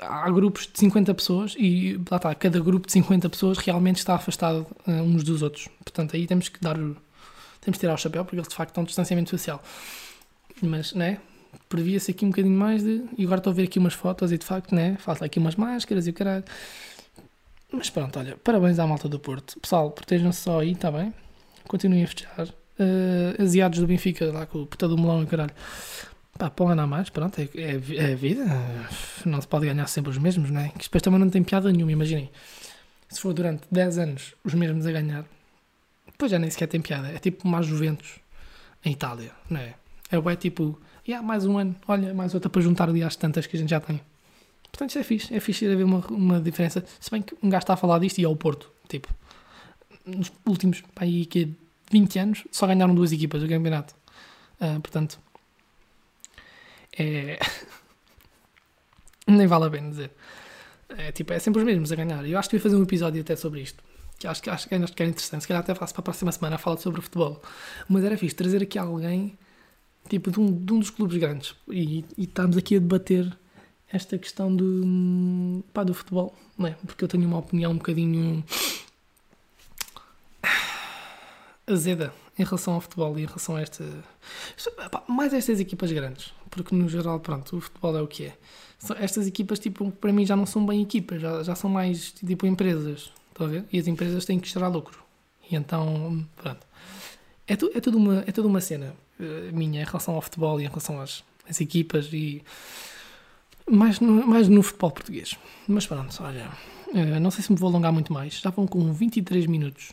há 0.00 0.30
grupos 0.30 0.66
de 0.66 0.78
50 0.78 1.14
pessoas 1.14 1.54
e 1.58 2.00
lá 2.10 2.16
está, 2.16 2.34
cada 2.34 2.60
grupo 2.60 2.86
de 2.86 2.92
50 2.92 3.30
pessoas 3.30 3.58
realmente 3.58 3.98
está 3.98 4.14
afastado 4.14 4.66
uh, 4.86 4.90
uns 4.90 5.24
dos 5.24 5.42
outros. 5.42 5.68
Portanto, 5.84 6.14
aí 6.16 6.26
temos 6.26 6.48
que 6.48 6.60
dar 6.60 6.76
temos 7.64 7.76
de 7.76 7.80
tirar 7.80 7.94
o 7.94 7.96
chapéu 7.96 8.24
porque 8.24 8.36
eles 8.36 8.48
de 8.48 8.54
facto 8.54 8.70
estão 8.70 8.82
um 8.82 8.86
distanciamento 8.86 9.30
social. 9.30 9.62
Mas, 10.62 10.92
né? 10.92 11.18
Previa-se 11.68 12.10
aqui 12.10 12.24
um 12.24 12.30
bocadinho 12.30 12.56
mais 12.56 12.82
de. 12.82 13.02
E 13.16 13.24
agora 13.24 13.38
estou 13.38 13.52
a 13.52 13.54
ver 13.54 13.64
aqui 13.64 13.78
umas 13.78 13.94
fotos 13.94 14.32
e 14.32 14.38
de 14.38 14.44
facto, 14.44 14.74
né? 14.74 14.96
Falta 14.98 15.24
aqui 15.24 15.38
umas 15.38 15.56
máscaras 15.56 16.06
e 16.06 16.10
o 16.10 16.12
caralho. 16.12 16.44
Mas 17.72 17.90
pronto, 17.90 18.18
olha, 18.18 18.36
parabéns 18.42 18.78
à 18.78 18.86
malta 18.86 19.08
do 19.08 19.18
Porto. 19.18 19.58
Pessoal, 19.60 19.90
protejam-se 19.90 20.40
só 20.40 20.60
aí, 20.60 20.72
está 20.72 20.90
bem? 20.90 21.12
Continuem 21.66 22.04
a 22.04 22.06
festejar. 22.06 22.48
Uh, 22.48 23.42
asiados 23.42 23.78
do 23.78 23.86
Benfica, 23.86 24.32
lá 24.32 24.46
com 24.46 24.62
o 24.62 24.66
puta 24.66 24.86
do 24.86 24.96
melão 24.96 25.22
e 25.22 25.26
caralho. 25.26 25.52
Pá, 26.38 26.50
pode 26.50 26.74
ganhar 26.74 26.86
mais, 26.86 27.10
pronto, 27.10 27.40
é, 27.40 27.48
é, 27.54 28.12
é, 28.12 28.14
vida. 28.14 28.44
Não 29.24 29.40
se 29.40 29.46
pode 29.46 29.66
ganhar 29.66 29.86
sempre 29.86 30.10
os 30.10 30.18
mesmos, 30.18 30.50
né? 30.50 30.72
Que 30.76 30.84
depois 30.84 31.02
também 31.02 31.20
não 31.20 31.30
tem 31.30 31.42
piada 31.44 31.70
nenhuma, 31.70 31.92
imaginem. 31.92 32.30
Se 33.08 33.20
for 33.20 33.32
durante 33.32 33.62
10 33.70 33.98
anos 33.98 34.34
os 34.44 34.54
mesmos 34.54 34.86
a 34.86 34.92
ganhar, 34.92 35.24
depois 36.24 36.30
já 36.30 36.38
nem 36.38 36.50
sequer 36.50 36.66
tem 36.66 36.80
piada. 36.80 37.08
É 37.08 37.18
tipo 37.18 37.46
mais 37.46 37.66
Juventus 37.66 38.18
em 38.84 38.92
Itália, 38.92 39.32
não 39.48 39.60
é? 39.60 39.74
É 40.10 40.16
é 40.16 40.36
tipo, 40.36 40.80
e 41.06 41.10
yeah, 41.10 41.26
mais 41.26 41.44
um 41.44 41.58
ano, 41.58 41.76
olha, 41.86 42.14
mais 42.14 42.34
outra 42.34 42.48
para 42.48 42.62
juntar 42.62 42.88
ali 42.88 43.02
às 43.02 43.16
tantas 43.16 43.46
que 43.46 43.56
a 43.56 43.60
gente 43.60 43.70
já 43.70 43.80
tem. 43.80 44.00
Portanto, 44.70 44.90
isso 44.90 44.98
é 44.98 45.02
fixe. 45.02 45.34
É 45.34 45.40
fixe 45.40 45.66
haver 45.66 45.84
uma, 45.84 45.98
uma 46.08 46.40
diferença. 46.40 46.84
Se 46.98 47.10
bem 47.10 47.22
que 47.22 47.34
um 47.42 47.48
gajo 47.48 47.62
está 47.62 47.74
a 47.74 47.76
falar 47.76 47.98
disto 47.98 48.18
e 48.18 48.24
é 48.24 48.28
o 48.28 48.36
Porto. 48.36 48.70
Tipo, 48.88 49.08
nos 50.04 50.32
últimos 50.46 50.80
pá, 50.94 51.04
aí, 51.04 51.26
que 51.26 51.54
20 51.90 52.18
anos 52.18 52.44
só 52.50 52.66
ganharam 52.66 52.94
duas 52.94 53.12
equipas 53.12 53.42
do 53.42 53.48
campeonato. 53.48 53.94
Uh, 54.60 54.80
portanto, 54.80 55.18
é. 56.98 57.38
Nem 59.26 59.46
vale 59.46 59.66
a 59.66 59.70
pena 59.70 59.90
dizer. 59.90 60.10
É 60.88 61.12
tipo, 61.12 61.32
é 61.32 61.38
sempre 61.38 61.60
os 61.60 61.66
mesmos 61.66 61.92
a 61.92 61.96
ganhar. 61.96 62.24
Eu 62.26 62.38
acho 62.38 62.48
que 62.48 62.56
ia 62.56 62.60
fazer 62.60 62.76
um 62.76 62.82
episódio 62.82 63.20
até 63.20 63.36
sobre 63.36 63.60
isto 63.60 63.82
que 64.24 64.28
acho 64.28 64.42
que, 64.42 64.50
acho, 64.50 64.68
acho 64.74 64.92
que 64.94 65.02
era 65.02 65.10
interessante. 65.10 65.42
Se 65.42 65.48
calhar 65.48 65.62
até 65.62 65.74
faço 65.74 65.92
para 65.92 66.00
a 66.00 66.04
próxima 66.04 66.32
semana 66.32 66.56
a 66.56 66.58
falar 66.58 66.78
sobre 66.78 67.00
futebol. 67.00 67.42
Mas 67.88 68.04
era 68.04 68.16
fixe 68.16 68.34
trazer 68.34 68.62
aqui 68.62 68.78
alguém 68.78 69.36
tipo 70.08 70.30
de 70.30 70.40
um, 70.40 70.64
de 70.64 70.72
um 70.72 70.78
dos 70.78 70.90
clubes 70.90 71.16
grandes 71.16 71.54
e, 71.68 72.04
e 72.16 72.24
estamos 72.24 72.58
aqui 72.58 72.76
a 72.76 72.78
debater 72.78 73.36
esta 73.90 74.18
questão 74.18 74.54
do, 74.54 75.64
pá, 75.72 75.82
do 75.82 75.94
futebol, 75.94 76.34
não 76.58 76.66
é? 76.66 76.76
Porque 76.86 77.04
eu 77.04 77.08
tenho 77.08 77.26
uma 77.26 77.38
opinião 77.38 77.72
um 77.72 77.76
bocadinho 77.76 78.44
azeda 81.66 82.12
em 82.38 82.44
relação 82.44 82.74
ao 82.74 82.80
futebol 82.80 83.18
e 83.18 83.22
em 83.22 83.26
relação 83.26 83.56
a 83.56 83.60
esta. 83.60 83.84
Mais 85.08 85.32
estas 85.32 85.60
equipas 85.60 85.92
grandes, 85.92 86.32
porque 86.50 86.74
no 86.74 86.88
geral, 86.88 87.20
pronto, 87.20 87.56
o 87.56 87.60
futebol 87.60 87.96
é 87.96 88.02
o 88.02 88.06
que 88.06 88.26
é. 88.26 88.36
Estas 88.98 89.26
equipas, 89.26 89.58
tipo, 89.58 89.90
para 89.92 90.12
mim 90.12 90.26
já 90.26 90.36
não 90.36 90.44
são 90.44 90.66
bem 90.66 90.82
equipas, 90.82 91.20
já, 91.20 91.42
já 91.42 91.54
são 91.54 91.70
mais 91.70 92.12
tipo 92.12 92.46
empresas. 92.46 93.10
Estão 93.34 93.48
a 93.48 93.50
ver? 93.50 93.64
E 93.72 93.80
as 93.80 93.88
empresas 93.88 94.24
têm 94.24 94.38
que 94.38 94.48
gerar 94.48 94.68
lucro. 94.68 95.02
E 95.50 95.56
então, 95.56 96.24
pronto. 96.36 96.64
É, 97.48 97.56
tu, 97.56 97.68
é, 97.74 97.80
tudo, 97.80 97.98
uma, 97.98 98.20
é 98.20 98.30
tudo 98.30 98.46
uma 98.46 98.60
cena 98.60 98.94
uh, 99.18 99.52
minha 99.52 99.82
em 99.82 99.84
relação 99.84 100.14
ao 100.14 100.22
futebol 100.22 100.60
e 100.60 100.64
em 100.64 100.68
relação 100.68 101.00
às, 101.00 101.24
às 101.48 101.60
equipas 101.60 102.12
e 102.12 102.42
mais 103.68 103.98
no, 103.98 104.24
mais 104.24 104.48
no 104.48 104.62
futebol 104.62 104.92
português. 104.92 105.36
Mas 105.66 105.84
pronto, 105.84 106.16
olha, 106.22 106.48
uh, 106.92 107.20
não 107.20 107.30
sei 107.32 107.42
se 107.42 107.50
me 107.50 107.58
vou 107.58 107.68
alongar 107.68 107.92
muito 107.92 108.12
mais. 108.12 108.34
Já 108.38 108.50
vão 108.50 108.68
com 108.68 108.92
23 108.92 109.46
minutos, 109.46 109.90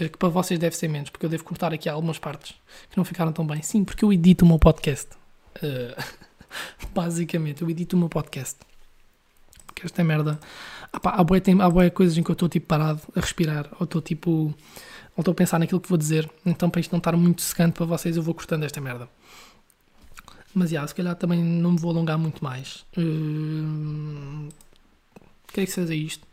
uh, 0.00 0.08
que 0.08 0.16
para 0.16 0.30
vocês 0.30 0.58
deve 0.58 0.74
ser 0.74 0.88
menos, 0.88 1.10
porque 1.10 1.26
eu 1.26 1.30
devo 1.30 1.44
cortar 1.44 1.74
aqui 1.74 1.86
algumas 1.86 2.18
partes 2.18 2.54
que 2.88 2.96
não 2.96 3.04
ficaram 3.04 3.30
tão 3.30 3.46
bem. 3.46 3.60
Sim, 3.60 3.84
porque 3.84 4.06
eu 4.06 4.10
edito 4.10 4.46
o 4.46 4.48
meu 4.48 4.58
podcast. 4.58 5.10
basicamente, 6.94 7.60
eu 7.60 7.68
edito 7.68 7.94
o 7.94 7.98
meu 7.98 8.08
podcast. 8.08 8.69
Porque 9.80 9.86
esta 9.86 10.04
merda 10.04 10.38
Apá, 10.92 11.10
há, 11.10 11.24
boé, 11.24 11.40
tem, 11.40 11.60
há 11.60 11.70
boé 11.70 11.88
coisas 11.88 12.18
em 12.18 12.22
que 12.22 12.30
eu 12.30 12.34
estou 12.34 12.48
tipo 12.48 12.66
parado 12.66 13.00
a 13.14 13.20
respirar, 13.20 13.68
ou 13.78 13.84
estou 13.84 14.02
tipo. 14.02 14.30
ou 14.30 14.54
estou 15.18 15.32
a 15.32 15.34
pensar 15.34 15.58
naquilo 15.58 15.80
que 15.80 15.88
vou 15.88 15.96
dizer. 15.96 16.30
Então, 16.44 16.68
para 16.68 16.80
isto 16.80 16.92
não 16.92 16.98
estar 16.98 17.16
muito 17.16 17.42
secante 17.42 17.74
para 17.74 17.86
vocês, 17.86 18.16
eu 18.16 18.22
vou 18.22 18.34
cortando 18.34 18.64
esta 18.64 18.80
merda. 18.80 19.08
Mas, 20.54 20.70
já, 20.70 20.86
se 20.86 20.94
calhar 20.94 21.14
também 21.14 21.42
não 21.42 21.72
me 21.72 21.78
vou 21.78 21.92
alongar 21.92 22.18
muito 22.18 22.42
mais. 22.42 22.84
Uh, 22.98 24.48
queria 25.48 25.66
que 25.66 25.72
seja 25.72 25.94
isto. 25.94 26.26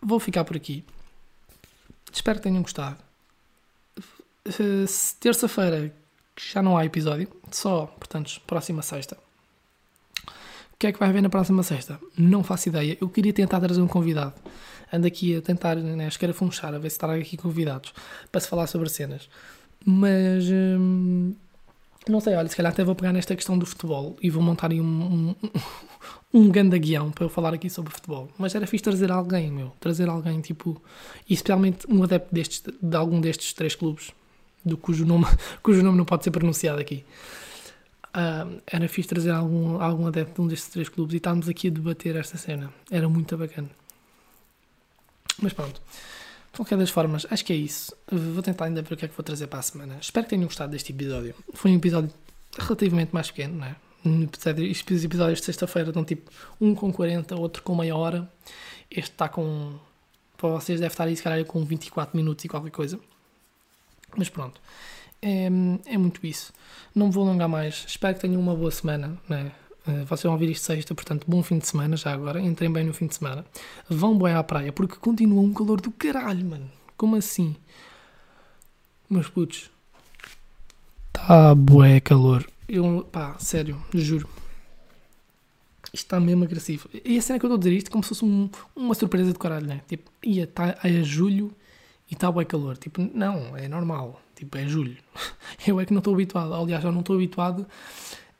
Vou 0.00 0.20
ficar 0.20 0.44
por 0.44 0.56
aqui. 0.56 0.84
Espero 2.12 2.38
que 2.38 2.44
tenham 2.44 2.60
gostado. 2.62 2.98
Uh, 4.46 4.86
Terça-feira, 5.20 5.94
já 6.38 6.62
não 6.62 6.76
há 6.76 6.84
episódio. 6.84 7.28
Só, 7.50 7.86
portanto, 7.86 8.40
próxima 8.46 8.82
sexta 8.82 9.16
que 10.82 10.88
é 10.88 10.92
que 10.92 10.98
vai 10.98 11.10
haver 11.10 11.22
na 11.22 11.28
próxima 11.28 11.62
sexta? 11.62 12.00
Não 12.18 12.42
faço 12.42 12.68
ideia. 12.68 12.98
Eu 13.00 13.08
queria 13.08 13.32
tentar 13.32 13.60
trazer 13.60 13.80
um 13.80 13.86
convidado. 13.86 14.34
Ando 14.92 15.06
aqui 15.06 15.36
a 15.36 15.40
tentar 15.40 15.76
né, 15.76 16.08
escarafunchar, 16.08 16.74
a 16.74 16.78
ver 16.78 16.90
se 16.90 16.98
trago 16.98 17.20
aqui 17.22 17.36
convidados 17.36 17.94
para 18.32 18.40
se 18.40 18.48
falar 18.48 18.66
sobre 18.66 18.88
cenas. 18.88 19.28
Mas 19.86 20.44
hum, 20.50 21.34
não 22.08 22.18
sei, 22.18 22.34
olha, 22.34 22.48
se 22.48 22.56
calhar 22.56 22.72
até 22.72 22.82
vou 22.82 22.96
pegar 22.96 23.12
nesta 23.12 23.36
questão 23.36 23.56
do 23.56 23.64
futebol 23.64 24.16
e 24.20 24.28
vou 24.28 24.42
montar 24.42 24.72
aí 24.72 24.80
um, 24.80 24.84
um, 25.30 25.34
um 26.34 26.50
ganda 26.50 26.76
guião 26.76 27.12
para 27.12 27.26
eu 27.26 27.28
falar 27.28 27.54
aqui 27.54 27.70
sobre 27.70 27.92
futebol. 27.92 28.28
Mas 28.36 28.52
era 28.56 28.66
fixe 28.66 28.82
trazer 28.82 29.12
alguém, 29.12 29.52
meu. 29.52 29.72
Trazer 29.78 30.08
alguém 30.08 30.40
tipo. 30.40 30.82
E 31.30 31.34
especialmente 31.34 31.86
um 31.88 32.02
adepto 32.02 32.34
destes, 32.34 32.60
de 32.82 32.96
algum 32.96 33.20
destes 33.20 33.52
três 33.52 33.76
clubes, 33.76 34.10
do 34.64 34.76
cujo 34.76 35.06
nome, 35.06 35.26
cujo 35.62 35.80
nome 35.80 35.96
não 35.96 36.04
pode 36.04 36.24
ser 36.24 36.32
pronunciado 36.32 36.80
aqui. 36.80 37.04
Uh, 38.14 38.60
era 38.66 38.86
fixe 38.88 39.08
trazer 39.08 39.30
algum, 39.30 39.80
algum 39.80 40.06
adepto 40.06 40.34
de 40.34 40.40
um 40.42 40.46
destes 40.46 40.68
três 40.68 40.88
clubes 40.88 41.14
e 41.14 41.16
estávamos 41.16 41.48
aqui 41.48 41.68
a 41.68 41.70
debater 41.70 42.14
esta 42.16 42.36
cena. 42.36 42.72
Era 42.90 43.08
muito 43.08 43.36
bacana. 43.36 43.70
Mas 45.40 45.52
pronto. 45.54 45.80
De 46.52 46.58
qualquer 46.58 46.76
das 46.76 46.90
formas, 46.90 47.26
acho 47.30 47.42
que 47.42 47.54
é 47.54 47.56
isso. 47.56 47.96
Vou 48.10 48.42
tentar 48.42 48.66
ainda 48.66 48.82
ver 48.82 48.92
o 48.92 48.96
que 48.96 49.06
é 49.06 49.08
que 49.08 49.16
vou 49.16 49.24
trazer 49.24 49.46
para 49.46 49.60
a 49.60 49.62
semana. 49.62 49.96
Espero 49.98 50.24
que 50.26 50.30
tenham 50.30 50.44
gostado 50.44 50.72
deste 50.72 50.92
episódio. 50.92 51.34
Foi 51.54 51.70
um 51.70 51.76
episódio 51.76 52.12
relativamente 52.58 53.14
mais 53.14 53.30
pequeno, 53.30 53.58
não 53.58 53.66
é? 53.66 53.76
Os 54.04 55.04
episódios 55.04 55.38
de 55.38 55.46
sexta-feira 55.46 55.88
estão 55.88 56.04
tipo 56.04 56.30
um 56.60 56.74
com 56.74 56.92
40, 56.92 57.34
outro 57.36 57.62
com 57.62 57.74
meia 57.74 57.96
hora. 57.96 58.30
Este 58.90 59.12
está 59.12 59.28
com. 59.28 59.78
Para 60.36 60.50
vocês 60.50 60.80
deve 60.80 60.92
estar 60.92 61.04
aí, 61.04 61.16
se 61.16 61.22
calhar, 61.22 61.42
com 61.46 61.64
24 61.64 62.14
minutos 62.14 62.44
e 62.44 62.48
qualquer 62.48 62.70
coisa. 62.70 63.00
Mas 64.14 64.28
pronto 64.28 64.60
é, 65.22 65.46
é 65.86 65.96
muito 65.96 66.26
isso. 66.26 66.52
Não 66.94 67.06
me 67.06 67.12
vou 67.12 67.26
alongar 67.26 67.48
mais. 67.48 67.84
Espero 67.86 68.14
que 68.14 68.20
tenham 68.20 68.40
uma 68.40 68.54
boa 68.54 68.70
semana. 68.70 69.16
Né? 69.28 69.52
Vocês 70.06 70.22
vão 70.22 70.32
ouvir 70.32 70.50
isto 70.50 70.64
sexta, 70.64 70.94
portanto, 70.94 71.24
bom 71.26 71.42
fim 71.42 71.58
de 71.58 71.66
semana 71.66 71.96
já 71.96 72.12
agora. 72.12 72.40
Entrem 72.40 72.72
bem 72.72 72.84
no 72.84 72.92
fim 72.92 73.06
de 73.06 73.14
semana. 73.14 73.44
Vão 73.88 74.18
bem 74.18 74.34
à 74.34 74.42
praia, 74.42 74.72
porque 74.72 74.96
continua 74.96 75.40
um 75.40 75.54
calor 75.54 75.80
do 75.80 75.90
caralho, 75.90 76.44
mano. 76.44 76.70
Como 76.96 77.16
assim? 77.16 77.56
Meus 79.08 79.28
putos. 79.28 79.70
Tá 81.12 81.54
bué 81.54 82.00
calor. 82.00 82.48
Eu, 82.68 83.06
pá, 83.10 83.36
sério, 83.38 83.82
juro. 83.92 84.28
Isto 85.92 86.06
está 86.06 86.20
mesmo 86.20 86.44
agressivo. 86.44 86.88
E 87.04 87.18
a 87.18 87.22
cena 87.22 87.38
que 87.38 87.44
eu 87.44 87.48
estou 87.48 87.56
a 87.56 87.58
dizer 87.58 87.76
isto 87.76 87.90
como 87.90 88.02
se 88.02 88.10
fosse 88.10 88.24
um, 88.24 88.48
uma 88.74 88.94
surpresa 88.94 89.32
do 89.32 89.38
caralho, 89.38 89.66
né? 89.66 89.82
Tipo, 89.86 90.10
ia, 90.24 90.46
tá, 90.46 90.78
é 90.82 91.02
julho 91.02 91.52
e 92.10 92.14
está 92.14 92.30
bué 92.30 92.44
calor. 92.44 92.78
Tipo, 92.78 93.02
não, 93.12 93.56
é 93.56 93.68
normal. 93.68 94.21
Tipo, 94.42 94.58
é 94.58 94.66
julho. 94.66 94.96
Eu 95.64 95.78
é 95.78 95.86
que 95.86 95.92
não 95.92 96.00
estou 96.00 96.14
habituado. 96.14 96.52
Aliás, 96.52 96.82
eu 96.82 96.90
não 96.90 96.98
estou 96.98 97.14
habituado 97.14 97.64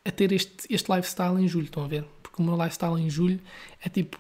a 0.05 0.11
ter 0.11 0.33
este, 0.33 0.67
este 0.69 0.93
lifestyle 0.93 1.41
em 1.41 1.47
julho, 1.47 1.67
estão 1.67 1.85
a 1.85 1.87
ver? 1.87 2.05
Porque 2.21 2.43
o 2.43 2.45
meu 2.45 2.57
lifestyle 2.57 3.01
em 3.01 3.09
julho 3.09 3.41
é 3.81 3.89
tipo. 3.89 4.19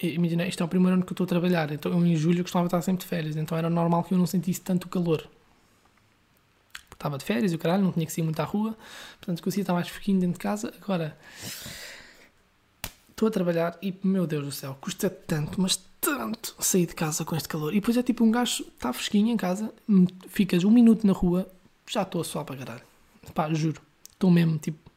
Imagina, 0.00 0.46
este 0.46 0.62
é 0.62 0.64
o 0.64 0.68
primeiro 0.68 0.94
ano 0.94 1.04
que 1.04 1.10
eu 1.10 1.14
estou 1.14 1.24
a 1.24 1.28
trabalhar, 1.28 1.72
então 1.72 1.90
eu 1.90 2.06
em 2.06 2.14
julho 2.14 2.38
eu 2.38 2.44
costumava 2.44 2.68
estar 2.68 2.80
sempre 2.82 3.02
de 3.02 3.08
férias, 3.08 3.36
então 3.36 3.58
era 3.58 3.68
normal 3.68 4.04
que 4.04 4.14
eu 4.14 4.18
não 4.18 4.26
sentisse 4.26 4.60
tanto 4.60 4.88
calor. 4.88 5.28
Porque 6.72 6.94
estava 6.94 7.18
de 7.18 7.24
férias 7.24 7.52
e 7.52 7.56
o 7.56 7.58
caralho, 7.58 7.82
não 7.82 7.92
tinha 7.92 8.06
que 8.06 8.12
sair 8.12 8.22
muito 8.22 8.38
à 8.38 8.44
rua, 8.44 8.76
portanto 9.18 9.42
conseguia 9.42 9.62
estar 9.62 9.74
mais 9.74 9.88
fresquinho 9.88 10.20
dentro 10.20 10.34
de 10.34 10.40
casa. 10.40 10.72
Agora, 10.80 11.16
estou 13.22 13.28
a 13.28 13.30
trabalhar 13.30 13.78
e, 13.80 13.94
meu 14.02 14.26
Deus 14.26 14.44
do 14.44 14.52
céu, 14.52 14.76
custa 14.80 15.08
tanto, 15.08 15.60
mas 15.60 15.80
tanto 16.00 16.56
sair 16.58 16.86
de 16.86 16.94
casa 16.94 17.24
com 17.24 17.36
este 17.36 17.48
calor. 17.48 17.72
E 17.72 17.80
depois 17.80 17.96
é 17.96 18.02
tipo 18.02 18.24
um 18.24 18.30
gajo, 18.30 18.64
está 18.64 18.92
fresquinho 18.92 19.32
em 19.32 19.36
casa, 19.36 19.72
ficas 20.26 20.64
um 20.64 20.70
minuto 20.70 21.06
na 21.06 21.12
rua, 21.12 21.48
já 21.88 22.02
estou 22.02 22.20
a 22.20 22.24
suar 22.24 22.44
para 22.44 22.56
caralho. 22.56 22.82
Pá, 23.32 23.52
juro, 23.54 23.80
estou 24.12 24.30
mesmo 24.30 24.58
tipo 24.58 24.90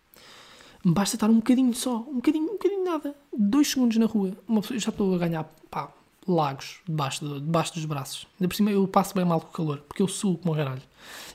Basta 0.88 1.16
estar 1.16 1.30
um 1.32 1.38
bocadinho 1.38 1.74
só, 1.74 1.98
um 1.98 2.16
bocadinho, 2.16 2.46
um 2.46 2.54
bocadinho 2.54 2.86
nada, 2.86 3.16
dois 3.36 3.70
segundos 3.70 3.98
na 3.98 4.06
rua, 4.06 4.38
uma 4.48 4.62
pessoa, 4.62 4.80
já 4.80 4.90
estou 4.90 5.16
a 5.16 5.18
ganhar 5.18 5.44
pá, 5.70 5.92
lagos 6.28 6.78
debaixo, 6.88 7.28
de, 7.28 7.42
debaixo 7.42 7.74
dos 7.74 7.86
braços. 7.86 8.28
Ainda 8.40 8.48
por 8.48 8.56
cima 8.56 8.70
eu 8.70 8.88
passo 8.88 9.16
bem 9.16 9.26
mal 9.26 9.42
com 9.42 9.48
o 9.48 9.52
calor, 9.52 9.80
porque 9.88 10.04
eu 10.04 10.08
suo 10.08 10.38
como 10.38 10.54
o 10.54 10.58
caralho 10.58 10.84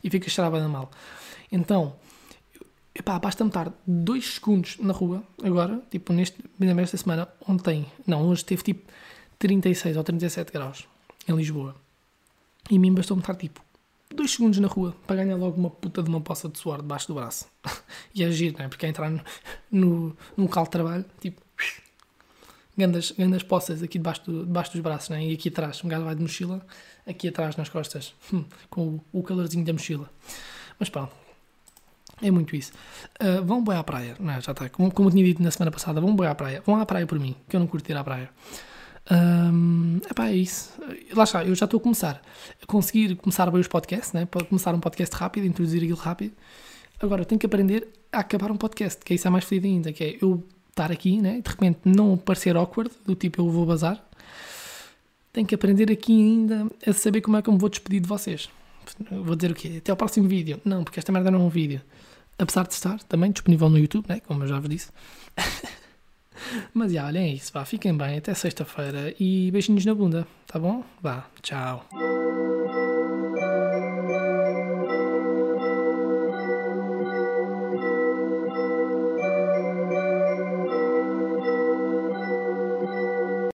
e 0.04 0.08
fico 0.08 0.26
a 0.26 0.28
cheirar 0.28 0.52
bem 0.52 0.68
mal. 0.68 0.88
Então, 1.50 1.96
epá, 2.94 3.18
basta-me 3.18 3.50
estar 3.50 3.72
dois 3.86 4.34
segundos 4.34 4.78
na 4.78 4.92
rua, 4.92 5.22
agora, 5.42 5.82
tipo 5.90 6.12
neste, 6.12 6.38
nesta 6.58 6.96
semana, 6.96 7.28
ontem, 7.46 7.86
não, 8.06 8.28
hoje 8.28 8.44
teve 8.44 8.62
tipo 8.62 8.90
36 9.38 9.96
ou 9.96 10.04
37 10.04 10.52
graus 10.52 10.86
em 11.26 11.34
Lisboa. 11.34 11.74
E 12.70 12.76
a 12.76 12.78
mim 12.78 12.92
bastou-me 12.92 13.22
estar 13.22 13.34
tipo 13.34 13.60
dois 14.14 14.32
segundos 14.32 14.58
na 14.58 14.68
rua 14.68 14.94
para 15.06 15.16
ganhar 15.16 15.36
logo 15.36 15.56
uma 15.56 15.70
puta 15.70 16.02
de 16.02 16.08
uma 16.08 16.20
poça 16.20 16.48
de 16.48 16.58
suor 16.58 16.82
debaixo 16.82 17.08
do 17.08 17.14
braço. 17.14 17.46
e 18.14 18.24
agir, 18.24 18.54
não 18.56 18.64
é? 18.64 18.68
Porque 18.68 18.86
é 18.86 18.88
entrar 18.88 19.10
no, 19.10 19.20
no, 19.70 20.16
no 20.36 20.44
local 20.44 20.64
de 20.64 20.70
trabalho, 20.70 21.04
tipo, 21.20 21.40
grandes, 22.76 23.12
grandes 23.12 23.42
poças 23.42 23.82
aqui 23.82 23.98
debaixo, 23.98 24.24
do, 24.24 24.46
debaixo 24.46 24.72
dos 24.72 24.80
braços, 24.80 25.08
né? 25.10 25.24
E 25.24 25.32
aqui 25.32 25.48
atrás, 25.48 25.82
um 25.84 25.88
gajo 25.88 26.04
vai 26.04 26.14
de 26.14 26.22
mochila, 26.22 26.64
aqui 27.06 27.28
atrás 27.28 27.56
nas 27.56 27.68
costas, 27.68 28.14
com 28.68 29.00
o, 29.12 29.20
o 29.20 29.22
calorzinho 29.22 29.64
da 29.64 29.72
mochila. 29.72 30.10
Mas 30.78 30.88
pronto, 30.88 31.12
é 32.22 32.30
muito 32.30 32.54
isso. 32.56 32.72
Uh, 33.20 33.44
vão 33.44 33.62
bem 33.62 33.76
à 33.76 33.82
praia, 33.82 34.16
não? 34.18 34.40
Já 34.40 34.52
está. 34.52 34.68
Como, 34.68 34.90
como 34.92 35.08
eu 35.08 35.12
tinha 35.12 35.24
dito 35.24 35.42
na 35.42 35.50
semana 35.50 35.70
passada, 35.70 36.00
vão 36.00 36.14
bem 36.14 36.26
à 36.26 36.34
praia. 36.34 36.62
Vão 36.64 36.80
à 36.80 36.86
praia 36.86 37.06
por 37.06 37.18
mim, 37.18 37.34
que 37.48 37.56
eu 37.56 37.60
não 37.60 37.66
curto 37.66 37.90
ir 37.90 37.96
à 37.96 38.04
praia. 38.04 38.30
Um, 39.10 39.98
epá, 40.08 40.28
é 40.28 40.36
isso. 40.36 40.72
Lá 41.14 41.24
está, 41.24 41.44
eu 41.44 41.54
já 41.54 41.64
estou 41.64 41.78
a 41.78 41.82
começar 41.82 42.22
a 42.62 42.66
conseguir 42.66 43.16
começar 43.16 43.50
bem 43.50 43.60
os 43.60 43.68
podcasts, 43.68 44.12
né? 44.12 44.26
para 44.26 44.44
começar 44.44 44.74
um 44.74 44.80
podcast 44.80 45.14
rápido, 45.16 45.46
introduzir 45.46 45.82
aquilo 45.82 45.98
rápido. 45.98 46.32
Agora, 47.00 47.24
tenho 47.24 47.38
que 47.38 47.46
aprender 47.46 47.88
a 48.12 48.20
acabar 48.20 48.50
um 48.52 48.56
podcast, 48.56 49.02
que 49.04 49.12
é 49.12 49.16
isso 49.16 49.26
é 49.26 49.30
mais 49.30 49.44
feliz 49.44 49.64
ainda, 49.64 49.92
que 49.92 50.04
é 50.04 50.18
eu 50.20 50.44
estar 50.68 50.92
aqui, 50.92 51.20
né? 51.20 51.40
de 51.40 51.50
repente 51.50 51.80
não 51.84 52.16
parecer 52.16 52.56
awkward, 52.56 52.90
do 53.04 53.14
tipo 53.14 53.40
eu 53.40 53.50
vou 53.50 53.66
bazar. 53.66 54.04
Tenho 55.32 55.46
que 55.46 55.54
aprender 55.54 55.90
aqui 55.90 56.12
ainda 56.12 56.66
a 56.86 56.92
saber 56.92 57.20
como 57.20 57.36
é 57.36 57.42
que 57.42 57.48
eu 57.48 57.54
me 57.54 57.58
vou 57.58 57.68
despedir 57.68 58.00
de 58.00 58.08
vocês. 58.08 58.48
Vou 59.10 59.36
dizer 59.36 59.52
o 59.52 59.54
quê? 59.54 59.76
Até 59.78 59.90
ao 59.90 59.96
próximo 59.96 60.28
vídeo. 60.28 60.60
Não, 60.64 60.82
porque 60.82 60.98
esta 60.98 61.12
merda 61.12 61.30
não 61.30 61.40
é 61.40 61.44
um 61.44 61.48
vídeo. 61.48 61.80
Apesar 62.40 62.66
de 62.66 62.72
estar 62.72 62.98
também 63.04 63.30
disponível 63.30 63.68
no 63.68 63.78
YouTube, 63.78 64.06
né? 64.08 64.20
como 64.20 64.42
eu 64.44 64.48
já 64.48 64.58
vos 64.58 64.68
disse. 64.68 64.90
Mas 66.72 66.92
já, 66.92 67.06
olhem 67.06 67.34
isso, 67.34 67.52
vá, 67.52 67.64
fiquem 67.66 67.94
bem, 67.94 68.16
até 68.16 68.32
sexta-feira 68.32 69.14
e 69.20 69.50
beijinhos 69.50 69.84
na 69.84 69.94
bunda, 69.94 70.26
tá 70.46 70.58
bom? 70.58 70.82
Vá, 71.02 71.26
tchau. 71.42 71.86